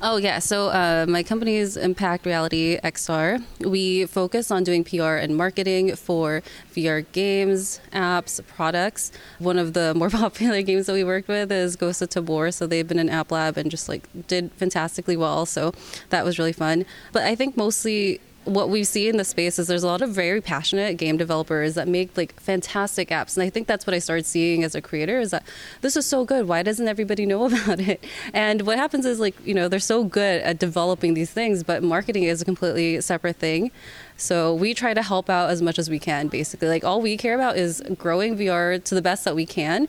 Oh, 0.01 0.17
yeah. 0.17 0.39
So, 0.39 0.69
uh, 0.69 1.07
my 1.09 1.25
company 1.25 1.57
is 1.57 1.77
Impact 1.77 2.25
Reality 2.25 2.79
XR. 2.85 3.43
We 3.67 4.07
focus 4.07 4.53
on 4.53 4.63
doing 4.63 4.85
PR 4.85 5.17
and 5.17 5.37
marketing 5.37 5.97
for 5.97 6.43
VR 6.73 7.05
games, 7.11 7.81
apps, 7.93 8.41
products. 8.47 9.11
One 9.41 9.59
of 9.59 9.73
the 9.73 9.95
more 9.97 10.09
popular 10.09 10.63
games 10.63 10.87
that 10.87 10.93
we 10.93 11.03
worked 11.03 11.27
with 11.27 11.51
is 11.51 11.75
Ghost 11.75 12.01
of 12.01 12.11
Tabor. 12.11 12.53
So, 12.53 12.69
they've 12.69 12.87
been 12.87 13.01
in 13.01 13.09
App 13.09 13.33
Lab 13.33 13.57
and 13.57 13.73
just 13.73 13.89
like 13.89 14.09
did 14.29 14.53
fantastically 14.53 15.17
well. 15.17 15.47
So, 15.47 15.73
that 16.11 16.25
was 16.25 16.39
really 16.39 16.53
fun. 16.53 16.87
But 17.11 17.25
I 17.25 17.35
think 17.35 17.57
mostly 17.57 18.21
what 18.45 18.71
we 18.71 18.83
see 18.83 19.09
in 19.09 19.17
the 19.17 19.25
space 19.25 19.59
is 19.59 19.67
there's 19.67 19.83
a 19.83 19.87
lot 19.87 20.01
of 20.01 20.11
very 20.11 20.41
passionate 20.41 20.97
game 20.97 21.17
developers 21.17 21.75
that 21.75 21.87
make 21.87 22.17
like 22.17 22.39
fantastic 22.41 23.11
apps. 23.11 23.37
And 23.37 23.45
i 23.45 23.51
think 23.51 23.67
that's 23.67 23.87
what 23.87 23.95
i 23.95 23.99
started 23.99 24.25
seeing 24.25 24.65
as 24.65 24.75
a 24.75 24.81
creator 24.81 25.21
is 25.21 25.31
that 25.31 25.45
this 25.83 25.97
is 25.97 26.07
so 26.07 26.25
good. 26.25 26.49
Why 26.49 26.63
doesn't 26.63 26.89
everybody 26.89 27.27
know 27.27 27.45
about 27.53 27.81
it? 27.81 28.03
And 28.33 28.63
what 28.63 28.79
happens 28.79 29.05
is 29.05 29.21
like 29.21 29.35
you 29.45 29.55
know 29.55 29.69
they're 29.69 29.79
so 29.79 30.05
good 30.05 30.41
at 30.43 30.59
developing 30.59 31.15
these 31.15 31.31
things 31.31 31.63
but 31.63 31.83
marketing 31.83 32.25
is 32.25 32.41
a 32.41 32.45
completely 32.45 33.01
separate 33.01 33.37
thing. 33.37 33.71
So 34.17 34.55
we 34.55 34.75
try 34.75 34.95
to 34.95 35.03
help 35.03 35.29
out 35.31 35.51
as 35.51 35.63
much 35.63 35.79
as 35.79 35.91
we 35.91 35.99
can 35.99 36.29
basically. 36.29 36.69
Like 36.69 36.85
all 36.85 37.01
we 37.03 37.17
care 37.17 37.35
about 37.35 37.57
is 37.57 37.83
growing 37.99 38.37
vr 38.37 38.83
to 38.83 38.95
the 38.95 39.03
best 39.03 39.25
that 39.25 39.35
we 39.35 39.47
can. 39.47 39.89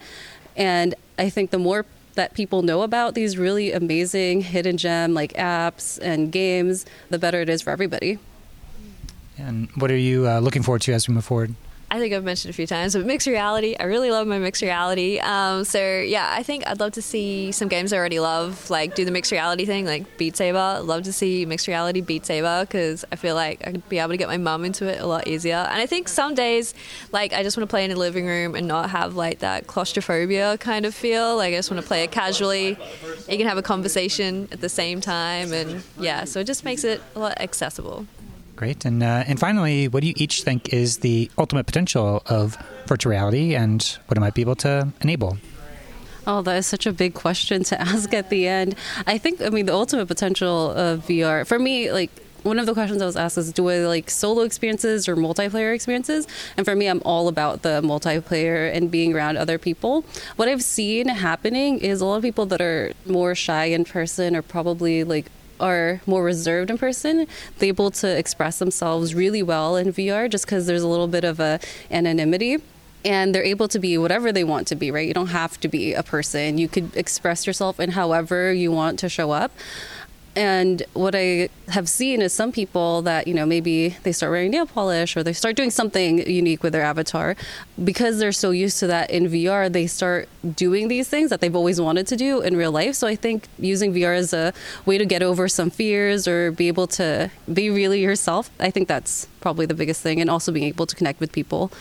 And 0.58 0.96
i 1.18 1.30
think 1.30 1.52
the 1.52 1.60
more 1.60 1.86
that 2.16 2.34
people 2.34 2.64
know 2.64 2.82
about 2.82 3.14
these 3.14 3.38
really 3.38 3.72
amazing 3.72 4.42
hidden 4.42 4.76
gem 4.76 5.14
like 5.14 5.32
apps 5.34 5.98
and 6.02 6.34
games 6.34 6.86
the 7.10 7.20
better 7.20 7.40
it 7.40 7.48
is 7.48 7.62
for 7.62 7.70
everybody 7.70 8.20
and 9.40 9.70
what 9.76 9.92
are 9.92 9.98
you 9.98 10.28
uh, 10.28 10.40
looking 10.40 10.64
forward 10.64 10.82
to 10.84 10.94
as 10.94 11.08
we 11.08 11.14
move 11.14 11.26
forward? 11.26 11.56
I 11.92 11.98
think 11.98 12.14
I've 12.14 12.24
mentioned 12.24 12.52
a 12.52 12.54
few 12.54 12.68
times, 12.68 12.96
but 12.96 13.04
mixed 13.06 13.26
reality. 13.26 13.76
I 13.80 13.86
really 13.86 14.12
love 14.12 14.28
my 14.28 14.38
mixed 14.38 14.62
reality. 14.62 15.18
Um, 15.18 15.64
so 15.64 15.80
yeah, 15.80 16.32
I 16.32 16.44
think 16.44 16.68
I'd 16.68 16.80
love 16.80 16.92
to 16.94 17.02
see 17.02 17.52
some 17.52 17.68
games 17.68 17.92
I 17.92 17.98
already 17.98 18.20
love, 18.20 18.70
like 18.70 18.94
do 18.94 19.06
the 19.06 19.12
mixed 19.12 19.32
reality 19.32 19.66
thing, 19.66 19.88
like 19.88 20.18
Beat 20.18 20.38
Saber. 20.38 20.60
I'd 20.60 20.84
love 20.84 21.04
to 21.04 21.14
see 21.14 21.48
mixed 21.48 21.68
reality 21.68 22.02
Beat 22.02 22.28
Saber 22.28 22.62
because 22.62 23.06
I 23.12 23.16
feel 23.16 23.34
like 23.34 23.66
I 23.66 23.72
could 23.72 23.90
be 23.90 23.98
able 23.98 24.12
to 24.12 24.18
get 24.18 24.28
my 24.28 24.38
mum 24.38 24.66
into 24.66 24.86
it 24.86 25.02
a 25.02 25.08
lot 25.08 25.28
easier. 25.28 25.56
And 25.56 25.82
I 25.82 25.88
think 25.88 26.10
some 26.10 26.36
days, 26.36 26.76
like 27.12 27.34
I 27.34 27.42
just 27.42 27.58
want 27.58 27.68
to 27.68 27.72
play 27.72 27.86
in 27.86 27.92
a 27.92 27.96
living 27.96 28.28
room 28.28 28.54
and 28.54 28.68
not 28.68 28.92
have 28.92 29.16
like 29.16 29.40
that 29.40 29.66
claustrophobia 29.66 30.60
kind 30.60 30.86
of 30.86 30.94
feel. 30.94 31.38
Like 31.38 31.54
I 31.54 31.58
just 31.58 31.72
want 31.72 31.82
to 31.82 31.88
play 31.88 32.04
it 32.04 32.12
casually. 32.12 32.78
You 33.28 33.38
can 33.38 33.48
have 33.48 33.58
a 33.58 33.64
conversation 33.64 34.48
at 34.52 34.62
the 34.62 34.70
same 34.70 35.02
time, 35.02 35.54
and 35.54 35.82
yeah, 35.98 36.26
so 36.26 36.40
it 36.40 36.46
just 36.46 36.64
makes 36.64 36.84
it 36.84 37.02
a 37.16 37.20
lot 37.20 37.42
accessible. 37.42 38.06
Great. 38.60 38.84
And, 38.84 39.02
uh, 39.02 39.24
and 39.26 39.40
finally, 39.40 39.88
what 39.88 40.02
do 40.02 40.08
you 40.08 40.14
each 40.18 40.44
think 40.44 40.74
is 40.74 40.98
the 40.98 41.32
ultimate 41.38 41.66
potential 41.66 42.22
of 42.26 42.58
virtual 42.88 43.12
reality 43.12 43.56
and 43.56 43.82
what 44.08 44.18
it 44.18 44.20
might 44.20 44.34
be 44.34 44.42
able 44.42 44.58
to 44.58 44.92
enable? 45.00 45.38
Oh, 46.28 46.42
that 46.42 46.58
is 46.58 46.68
such 46.68 46.86
a 46.86 46.92
big 46.92 47.14
question 47.14 47.64
to 47.64 47.80
ask 47.94 48.14
at 48.14 48.30
the 48.30 48.50
end. 48.50 48.76
I 49.08 49.18
think, 49.18 49.42
I 49.42 49.48
mean, 49.48 49.66
the 49.66 49.74
ultimate 49.74 50.08
potential 50.08 50.72
of 50.72 51.08
VR, 51.08 51.48
for 51.48 51.58
me, 51.58 51.90
like, 51.94 52.12
one 52.44 52.60
of 52.60 52.66
the 52.66 52.74
questions 52.74 53.02
I 53.02 53.06
was 53.06 53.16
asked 53.16 53.38
is 53.38 53.54
do 53.54 53.70
I 53.70 53.78
like 53.80 54.10
solo 54.10 54.42
experiences 54.42 55.08
or 55.08 55.16
multiplayer 55.16 55.74
experiences? 55.74 56.28
And 56.58 56.66
for 56.66 56.76
me, 56.76 56.88
I'm 56.88 57.02
all 57.06 57.30
about 57.30 57.62
the 57.62 57.82
multiplayer 57.82 58.74
and 58.76 58.92
being 58.92 59.14
around 59.16 59.38
other 59.38 59.58
people. 59.58 60.04
What 60.36 60.50
I've 60.50 60.64
seen 60.64 61.08
happening 61.08 61.80
is 61.80 62.02
a 62.02 62.06
lot 62.06 62.18
of 62.18 62.24
people 62.24 62.46
that 62.48 62.60
are 62.60 62.92
more 63.06 63.36
shy 63.36 63.66
in 63.66 63.86
person 63.86 64.36
are 64.36 64.42
probably 64.42 65.06
like 65.06 65.28
are 65.60 66.02
more 66.06 66.24
reserved 66.24 66.70
in 66.70 66.78
person, 66.78 67.28
they're 67.58 67.70
able 67.70 67.92
to 67.92 68.08
express 68.08 68.60
themselves 68.60 69.16
really 69.16 69.44
well 69.44 69.76
in 69.76 69.94
VR 69.94 70.30
just 70.30 70.46
because 70.46 70.66
there's 70.68 70.84
a 70.84 70.88
little 70.88 71.08
bit 71.08 71.24
of 71.24 71.40
a 71.40 71.60
anonymity 71.92 72.58
and 73.06 73.34
they're 73.34 73.44
able 73.44 73.68
to 73.70 73.80
be 73.80 73.98
whatever 73.98 74.32
they 74.32 74.44
want 74.44 74.68
to 74.68 74.76
be, 74.76 74.92
right? 74.92 75.08
You 75.08 75.14
don't 75.14 75.28
have 75.28 75.60
to 75.62 75.68
be 75.68 75.94
a 75.94 76.04
person. 76.04 76.58
You 76.58 76.68
could 76.68 76.96
express 76.98 77.48
yourself 77.48 77.80
in 77.80 77.92
however 77.92 78.52
you 78.52 78.72
want 78.72 79.00
to 79.00 79.10
show 79.10 79.32
up. 79.32 79.52
And 80.36 80.84
what 80.94 81.16
I 81.16 81.50
have 81.70 81.90
seen 81.90 82.22
is 82.22 82.32
some 82.34 82.52
people 82.52 83.02
that, 83.02 83.28
you 83.28 83.34
know, 83.34 83.46
maybe 83.46 83.98
they 84.04 84.12
start 84.12 84.32
wearing 84.32 84.52
nail 84.52 84.66
polish 84.66 85.18
or 85.18 85.24
they 85.24 85.34
start 85.34 85.56
doing 85.56 85.72
something 85.72 86.20
unique 86.30 86.64
with 86.64 86.74
their 86.74 86.84
avatar. 86.84 87.36
Because 87.84 88.20
they're 88.20 88.32
so 88.32 88.52
used 88.52 88.80
to 88.80 88.88
that 88.88 89.10
in 89.10 89.28
VR, 89.28 89.72
they 89.72 89.88
start 89.88 90.30
doing 90.56 90.88
these 90.88 91.10
things 91.10 91.30
that 91.30 91.42
they've 91.42 91.56
always 91.56 91.82
wanted 91.82 92.08
to 92.08 92.16
do 92.16 92.42
in 92.42 92.56
real 92.56 92.72
life. 92.72 92.96
So 92.96 93.08
I 93.08 93.16
think 93.16 93.48
using 93.58 93.94
VR 93.94 94.16
as 94.16 94.34
a 94.34 94.54
way 94.86 94.98
to 94.98 95.06
get 95.06 95.24
over 95.24 95.48
some 95.48 95.70
fears 95.70 96.28
or 96.28 96.52
be 96.52 96.68
able 96.68 96.88
to 96.88 97.32
be 97.52 97.70
really 97.70 98.02
yourself, 98.02 98.50
I 98.60 98.70
think 98.70 98.88
that's 98.88 99.28
probably 99.42 99.66
the 99.66 99.74
biggest 99.74 100.02
thing. 100.02 100.22
And 100.22 100.30
also 100.30 100.52
being 100.52 100.68
able 100.68 100.86
to 100.86 100.96
connect 100.96 101.20
with 101.20 101.32
people 101.32 101.72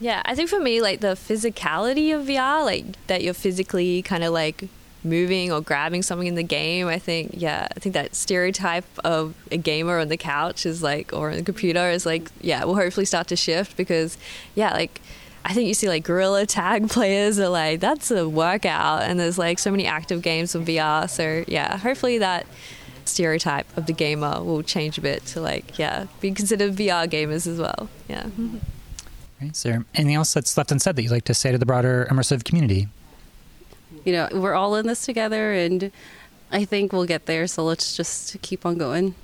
yeah, 0.00 0.22
I 0.24 0.34
think 0.34 0.50
for 0.50 0.60
me, 0.60 0.82
like 0.82 1.00
the 1.00 1.14
physicality 1.14 2.14
of 2.14 2.26
VR, 2.26 2.64
like 2.64 2.84
that 3.06 3.22
you're 3.22 3.32
physically 3.32 4.02
kind 4.02 4.24
of 4.24 4.32
like 4.32 4.68
moving 5.04 5.52
or 5.52 5.60
grabbing 5.60 6.02
something 6.02 6.26
in 6.26 6.34
the 6.34 6.42
game. 6.42 6.88
I 6.88 6.98
think, 6.98 7.30
yeah, 7.34 7.68
I 7.76 7.80
think 7.80 7.92
that 7.94 8.14
stereotype 8.14 8.86
of 9.04 9.34
a 9.52 9.56
gamer 9.56 9.98
on 9.98 10.08
the 10.08 10.16
couch 10.16 10.66
is 10.66 10.82
like, 10.82 11.12
or 11.12 11.30
on 11.30 11.36
the 11.36 11.42
computer 11.42 11.90
is 11.90 12.06
like, 12.06 12.30
yeah, 12.40 12.64
will 12.64 12.76
hopefully 12.76 13.06
start 13.06 13.28
to 13.28 13.36
shift 13.36 13.76
because, 13.76 14.16
yeah, 14.54 14.72
like, 14.72 15.00
I 15.44 15.52
think 15.52 15.68
you 15.68 15.74
see 15.74 15.88
like 15.88 16.04
gorilla 16.04 16.46
tag 16.46 16.88
players 16.90 17.38
are 17.38 17.48
like, 17.48 17.80
that's 17.80 18.10
a 18.10 18.28
workout. 18.28 19.02
And 19.02 19.20
there's 19.20 19.38
like 19.38 19.58
so 19.58 19.70
many 19.70 19.86
active 19.86 20.22
games 20.22 20.54
with 20.54 20.66
VR. 20.66 21.08
So, 21.08 21.44
yeah, 21.46 21.76
hopefully 21.76 22.18
that 22.18 22.46
stereotype 23.04 23.66
of 23.76 23.86
the 23.86 23.92
gamer 23.92 24.42
will 24.42 24.62
change 24.62 24.96
a 24.96 25.00
bit 25.00 25.24
to 25.26 25.40
like, 25.40 25.78
yeah, 25.78 26.06
be 26.20 26.32
considered 26.32 26.74
VR 26.74 27.06
gamers 27.06 27.46
as 27.46 27.58
well. 27.58 27.88
Yeah. 28.08 28.28
Is 29.40 29.62
there 29.62 29.84
anything 29.94 30.14
else 30.14 30.32
that's 30.32 30.56
left 30.56 30.72
unsaid 30.72 30.96
that 30.96 31.02
you'd 31.02 31.10
like 31.10 31.24
to 31.24 31.34
say 31.34 31.52
to 31.52 31.58
the 31.58 31.66
broader 31.66 32.08
immersive 32.10 32.44
community? 32.44 32.88
You 34.04 34.12
know, 34.12 34.28
we're 34.32 34.54
all 34.54 34.74
in 34.76 34.86
this 34.86 35.04
together 35.04 35.52
and 35.52 35.90
I 36.50 36.64
think 36.64 36.92
we'll 36.92 37.06
get 37.06 37.26
there. 37.26 37.46
So 37.46 37.64
let's 37.64 37.96
just 37.96 38.40
keep 38.42 38.64
on 38.64 38.78
going. 38.78 39.14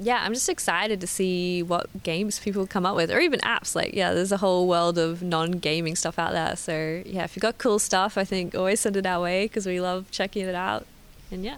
Yeah, 0.00 0.22
I'm 0.24 0.34
just 0.34 0.48
excited 0.48 1.00
to 1.00 1.06
see 1.06 1.62
what 1.62 2.02
games 2.02 2.40
people 2.40 2.66
come 2.66 2.84
up 2.84 2.96
with, 2.96 3.12
or 3.12 3.20
even 3.20 3.38
apps. 3.40 3.76
Like, 3.76 3.94
yeah, 3.94 4.12
there's 4.12 4.32
a 4.32 4.38
whole 4.38 4.66
world 4.66 4.98
of 4.98 5.22
non-gaming 5.22 5.94
stuff 5.94 6.18
out 6.18 6.32
there. 6.32 6.56
So, 6.56 7.02
yeah, 7.06 7.22
if 7.22 7.36
you've 7.36 7.42
got 7.42 7.58
cool 7.58 7.78
stuff, 7.78 8.18
I 8.18 8.24
think 8.24 8.56
always 8.56 8.80
send 8.80 8.96
it 8.96 9.06
our 9.06 9.22
way 9.22 9.44
because 9.44 9.66
we 9.66 9.80
love 9.80 10.10
checking 10.10 10.46
it 10.46 10.54
out. 10.54 10.84
And 11.30 11.44
yeah. 11.44 11.56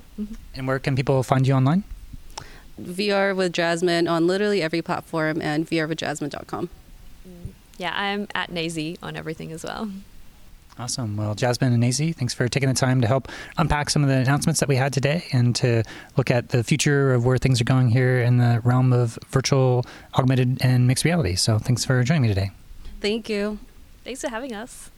And 0.54 0.68
where 0.68 0.78
can 0.78 0.94
people 0.94 1.22
find 1.22 1.46
you 1.46 1.54
online? 1.54 1.84
VR 2.80 3.34
with 3.34 3.54
Jasmine 3.54 4.06
on 4.06 4.26
literally 4.26 4.60
every 4.60 4.82
platform 4.82 5.40
and 5.40 5.66
vrwithjasmine.com. 5.66 6.68
Mm, 7.26 7.50
yeah, 7.78 7.92
I'm 7.94 8.28
at 8.34 8.50
Naysy 8.50 8.98
on 9.02 9.16
everything 9.16 9.50
as 9.50 9.64
well. 9.64 9.90
Awesome. 10.78 11.16
Well, 11.16 11.34
Jasmine 11.34 11.72
and 11.72 11.82
Naysy, 11.82 12.14
thanks 12.14 12.34
for 12.34 12.48
taking 12.48 12.68
the 12.68 12.74
time 12.74 13.00
to 13.00 13.06
help 13.06 13.28
unpack 13.56 13.88
some 13.88 14.02
of 14.02 14.10
the 14.10 14.16
announcements 14.16 14.60
that 14.60 14.68
we 14.68 14.76
had 14.76 14.92
today 14.92 15.24
and 15.32 15.56
to 15.56 15.82
look 16.18 16.30
at 16.30 16.50
the 16.50 16.62
future 16.62 17.14
of 17.14 17.24
where 17.24 17.38
things 17.38 17.60
are 17.62 17.64
going 17.64 17.88
here 17.88 18.20
in 18.20 18.36
the 18.36 18.60
realm 18.62 18.92
of 18.92 19.18
virtual, 19.28 19.86
augmented, 20.18 20.58
and 20.60 20.86
mixed 20.86 21.04
reality. 21.04 21.34
So 21.34 21.58
thanks 21.58 21.84
for 21.84 22.02
joining 22.02 22.22
me 22.22 22.28
today. 22.28 22.50
Thank 23.00 23.30
you. 23.30 23.58
Thanks 24.04 24.20
for 24.20 24.28
having 24.28 24.54
us. 24.54 24.90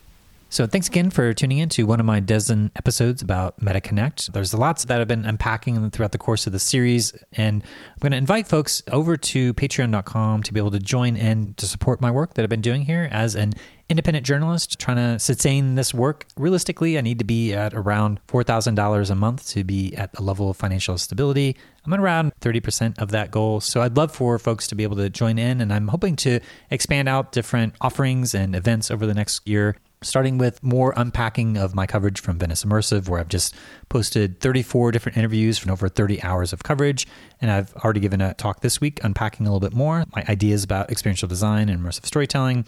So, 0.50 0.66
thanks 0.66 0.88
again 0.88 1.10
for 1.10 1.34
tuning 1.34 1.58
in 1.58 1.68
to 1.70 1.84
one 1.84 2.00
of 2.00 2.06
my 2.06 2.20
dozen 2.20 2.70
episodes 2.74 3.20
about 3.20 3.60
MetaConnect. 3.60 4.32
There's 4.32 4.54
lots 4.54 4.86
that 4.86 4.98
I've 4.98 5.06
been 5.06 5.26
unpacking 5.26 5.90
throughout 5.90 6.12
the 6.12 6.18
course 6.18 6.46
of 6.46 6.54
the 6.54 6.58
series, 6.58 7.12
and 7.32 7.62
I'm 7.62 7.98
going 8.00 8.12
to 8.12 8.16
invite 8.16 8.46
folks 8.48 8.82
over 8.90 9.18
to 9.18 9.52
patreon.com 9.52 10.42
to 10.44 10.52
be 10.54 10.58
able 10.58 10.70
to 10.70 10.78
join 10.78 11.16
in 11.16 11.52
to 11.58 11.66
support 11.66 12.00
my 12.00 12.10
work 12.10 12.32
that 12.34 12.44
I've 12.44 12.48
been 12.48 12.62
doing 12.62 12.80
here 12.80 13.10
as 13.12 13.34
an 13.34 13.52
independent 13.88 14.26
journalist 14.26 14.78
trying 14.78 14.96
to 14.96 15.18
sustain 15.18 15.74
this 15.74 15.94
work. 15.94 16.26
Realistically, 16.36 16.98
I 16.98 17.00
need 17.00 17.18
to 17.18 17.24
be 17.24 17.54
at 17.54 17.72
around 17.74 18.20
$4,000 18.28 19.10
a 19.10 19.14
month 19.14 19.48
to 19.50 19.64
be 19.64 19.94
at 19.96 20.12
the 20.12 20.22
level 20.22 20.50
of 20.50 20.56
financial 20.56 20.98
stability. 20.98 21.56
I'm 21.84 21.92
at 21.94 22.00
around 22.00 22.32
30% 22.40 22.98
of 22.98 23.10
that 23.12 23.30
goal. 23.30 23.60
So 23.60 23.80
I'd 23.80 23.96
love 23.96 24.12
for 24.12 24.38
folks 24.38 24.66
to 24.68 24.74
be 24.74 24.82
able 24.82 24.96
to 24.96 25.08
join 25.08 25.38
in, 25.38 25.60
and 25.60 25.72
I'm 25.72 25.88
hoping 25.88 26.16
to 26.16 26.40
expand 26.70 27.08
out 27.08 27.32
different 27.32 27.74
offerings 27.80 28.34
and 28.34 28.54
events 28.54 28.90
over 28.90 29.06
the 29.06 29.14
next 29.14 29.48
year 29.48 29.76
starting 30.02 30.38
with 30.38 30.62
more 30.62 30.94
unpacking 30.96 31.56
of 31.56 31.74
my 31.74 31.86
coverage 31.86 32.20
from 32.20 32.38
Venice 32.38 32.64
Immersive, 32.64 33.08
where 33.08 33.20
I've 33.20 33.28
just 33.28 33.54
posted 33.88 34.40
34 34.40 34.92
different 34.92 35.18
interviews 35.18 35.58
from 35.58 35.72
over 35.72 35.88
30 35.88 36.22
hours 36.22 36.52
of 36.52 36.62
coverage. 36.62 37.06
And 37.40 37.50
I've 37.50 37.74
already 37.76 38.00
given 38.00 38.20
a 38.20 38.34
talk 38.34 38.60
this 38.60 38.80
week 38.80 39.00
unpacking 39.02 39.46
a 39.46 39.52
little 39.52 39.66
bit 39.66 39.76
more 39.76 40.04
my 40.14 40.24
ideas 40.28 40.64
about 40.64 40.90
experiential 40.90 41.28
design 41.28 41.68
and 41.68 41.82
immersive 41.82 42.06
storytelling. 42.06 42.64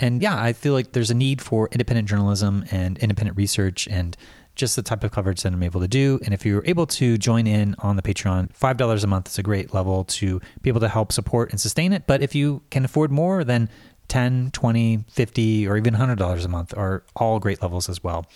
And 0.00 0.20
yeah, 0.20 0.40
I 0.40 0.52
feel 0.52 0.72
like 0.72 0.92
there's 0.92 1.10
a 1.10 1.14
need 1.14 1.40
for 1.40 1.68
independent 1.70 2.08
journalism 2.08 2.64
and 2.70 2.98
independent 2.98 3.36
research 3.36 3.86
and 3.88 4.16
just 4.54 4.76
the 4.76 4.82
type 4.82 5.02
of 5.04 5.12
coverage 5.12 5.42
that 5.42 5.52
I'm 5.52 5.62
able 5.62 5.80
to 5.80 5.88
do. 5.88 6.18
And 6.24 6.34
if 6.34 6.44
you're 6.44 6.64
able 6.66 6.86
to 6.86 7.16
join 7.16 7.46
in 7.46 7.74
on 7.78 7.96
the 7.96 8.02
Patreon, 8.02 8.52
$5 8.52 9.04
a 9.04 9.06
month 9.06 9.28
is 9.28 9.38
a 9.38 9.42
great 9.42 9.72
level 9.72 10.04
to 10.04 10.40
be 10.60 10.68
able 10.68 10.80
to 10.80 10.88
help 10.88 11.12
support 11.12 11.50
and 11.50 11.60
sustain 11.60 11.92
it. 11.92 12.06
But 12.06 12.22
if 12.22 12.34
you 12.34 12.62
can 12.70 12.84
afford 12.84 13.10
more, 13.10 13.44
then 13.44 13.70
10, 14.08 14.50
20, 14.52 15.04
50, 15.08 15.68
or 15.68 15.76
even 15.76 15.94
$100 15.94 16.44
a 16.44 16.48
month 16.48 16.76
are 16.76 17.02
all 17.16 17.38
great 17.38 17.62
levels 17.62 17.88
as 17.88 18.04
well 18.04 18.26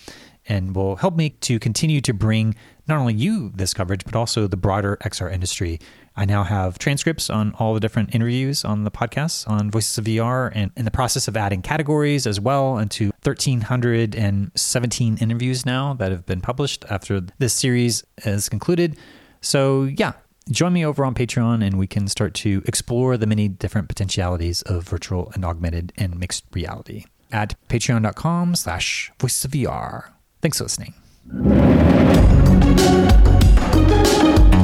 and 0.47 0.75
will 0.75 0.95
help 0.95 1.15
me 1.15 1.29
to 1.29 1.59
continue 1.59 2.01
to 2.01 2.13
bring 2.13 2.55
not 2.87 2.97
only 2.99 3.13
you 3.13 3.51
this 3.55 3.73
coverage, 3.73 4.03
but 4.05 4.15
also 4.15 4.47
the 4.47 4.57
broader 4.57 4.97
XR 5.03 5.31
industry. 5.31 5.79
I 6.15 6.25
now 6.25 6.43
have 6.43 6.79
transcripts 6.79 7.29
on 7.29 7.53
all 7.59 7.73
the 7.73 7.79
different 7.79 8.15
interviews 8.15 8.65
on 8.65 8.83
the 8.83 8.91
podcast 8.91 9.47
on 9.47 9.69
Voices 9.69 9.97
of 9.97 10.05
VR 10.05 10.51
and 10.55 10.71
in 10.75 10.85
the 10.85 10.91
process 10.91 11.27
of 11.27 11.37
adding 11.37 11.61
categories 11.61 12.25
as 12.25 12.39
well 12.39 12.77
into 12.79 13.11
1,317 13.23 15.17
interviews 15.17 15.65
now 15.65 15.93
that 15.93 16.11
have 16.11 16.25
been 16.25 16.41
published 16.41 16.85
after 16.89 17.21
this 17.37 17.53
series 17.53 18.03
is 18.25 18.49
concluded. 18.49 18.97
So, 19.41 19.83
yeah, 19.83 20.13
join 20.49 20.73
me 20.73 20.85
over 20.85 21.05
on 21.05 21.13
Patreon 21.13 21.63
and 21.63 21.77
we 21.77 21.87
can 21.87 22.07
start 22.07 22.33
to 22.35 22.63
explore 22.65 23.17
the 23.17 23.27
many 23.27 23.47
different 23.47 23.87
potentialities 23.87 24.63
of 24.63 24.83
virtual 24.83 25.31
and 25.35 25.45
augmented 25.45 25.93
and 25.97 26.19
mixed 26.19 26.45
reality 26.53 27.05
at 27.31 27.55
patreon.com 27.69 28.55
slash 28.55 29.11
voices 29.19 29.45
of 29.45 29.51
VR. 29.51 30.11
Thanks 30.41 30.57
for 30.57 30.63
listening. 30.63 30.93
Thank 32.77 34.51
you. 34.51 34.56